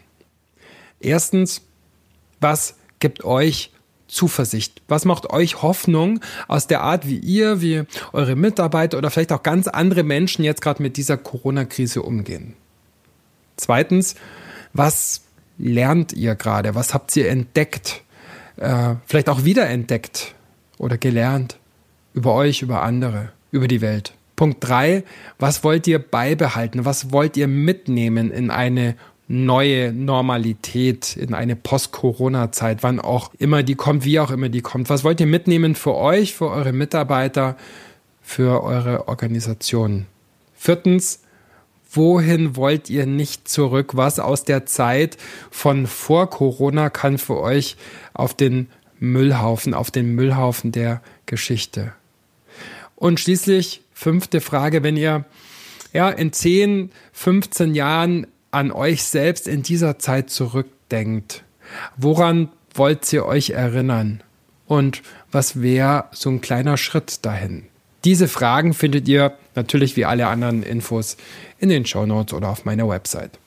Erstens, 1.05 1.63
was 2.41 2.77
gibt 2.99 3.25
euch 3.25 3.71
Zuversicht? 4.09 4.83
Was 4.89 5.05
macht 5.05 5.31
euch 5.31 5.63
Hoffnung 5.63 6.21
aus 6.49 6.67
der 6.67 6.83
Art, 6.83 7.07
wie 7.07 7.19
ihr, 7.19 7.61
wie 7.61 7.83
eure 8.13 8.37
Mitarbeiter 8.37 8.99
oder 8.99 9.11
vielleicht 9.11 9.33
auch 9.33 9.43
ganz 9.43 9.67
andere 9.67 10.03
Menschen 10.03 10.45
jetzt 10.45 10.63
gerade 10.63 10.83
mit 10.83 10.97
dieser 10.97 11.17
Corona-Krise 11.17 12.03
umgehen? 12.03 12.55
Zweitens, 13.57 14.15
was 14.73 15.23
lernt 15.59 16.13
ihr 16.13 16.35
gerade? 16.35 16.75
Was 16.75 16.95
habt 16.95 17.15
ihr 17.17 17.29
entdeckt? 17.29 18.03
Äh, 18.57 18.95
vielleicht 19.07 19.29
auch 19.29 19.45
wiederentdeckt 19.45 20.35
oder 20.79 20.97
gelernt 20.97 21.59
über 22.15 22.35
euch, 22.35 22.63
über 22.63 22.83
andere, 22.83 23.33
über 23.51 23.69
die 23.69 23.81
Welt? 23.81 24.15
Punkt 24.37 24.59
drei, 24.61 25.05
was 25.39 25.63
wollt 25.63 25.87
ihr 25.87 26.01
beibehalten? 26.01 26.85
Was 26.85 27.13
wollt 27.13 27.37
ihr 27.37 27.47
mitnehmen 27.47 28.31
in 28.33 28.51
eine 28.51 28.97
neue 29.27 29.93
Normalität, 29.93 31.17
in 31.17 31.35
eine 31.35 31.57
Post-Corona-Zeit, 31.57 32.83
wann 32.83 33.01
auch 33.01 33.33
immer 33.39 33.63
die 33.63 33.75
kommt, 33.75 34.05
wie 34.05 34.21
auch 34.21 34.31
immer 34.31 34.49
die 34.49 34.61
kommt. 34.61 34.91
Was 34.91 35.05
wollt 35.05 35.21
ihr 35.21 35.27
mitnehmen 35.27 35.75
für 35.75 35.95
euch, 35.95 36.35
für 36.35 36.51
eure 36.51 36.73
Mitarbeiter, 36.73 37.57
für 38.23 38.63
eure 38.63 39.09
Organisation? 39.09 40.07
Viertens, 40.55 41.21
wohin 41.91 42.57
wollt 42.57 42.91
ihr 42.91 43.07
nicht 43.07 43.49
zurück? 43.49 43.97
Was 43.97 44.19
aus 44.19 44.45
der 44.45 44.67
Zeit 44.67 45.17
von 45.51 45.87
vor 45.87 46.29
Corona 46.29 46.91
kann 46.91 47.19
für 47.19 47.41
euch 47.41 47.77
auf 48.13 48.35
den 48.35 48.69
Müllhaufen, 48.99 49.75
auf 49.75 49.91
den 49.91 50.15
Müllhaufen 50.15 50.71
der 50.71 51.01
Geschichte? 51.27 51.93
Und 52.97 53.21
schließlich 53.21 53.83
fünfte 53.93 54.41
Frage, 54.41 54.83
wenn 54.83 54.97
ihr 54.97 55.25
ja 55.93 56.11
in 56.11 56.33
10, 56.33 56.91
15 57.13 57.75
Jahren 57.75 58.27
an 58.55 58.73
euch 58.73 59.03
selbst 59.03 59.47
in 59.47 59.63
dieser 59.63 59.99
Zeit 59.99 60.31
zurückdenkt, 60.31 61.45
woran 61.97 62.49
wollt 62.73 63.13
ihr 63.13 63.27
euch 63.27 63.51
erinnern? 63.51 64.23
Und 64.67 65.03
was 65.31 65.61
wäre 65.61 66.07
so 66.13 66.31
ein 66.31 66.41
kleiner 66.41 66.77
Schritt 66.77 67.25
dahin? 67.25 67.65
Diese 68.05 68.29
Fragen 68.29 68.75
findet 68.75 69.09
ihr 69.09 69.33
natürlich 69.55 69.97
wie 69.97 70.05
alle 70.05 70.27
anderen 70.27 70.63
Infos 70.63 71.17
in 71.59 71.69
den 71.69 71.87
Show 71.87 72.07
Notes 72.07 72.35
oder 72.35 72.49
auf 72.49 72.65
meiner 72.65 72.89
Website. 72.89 73.39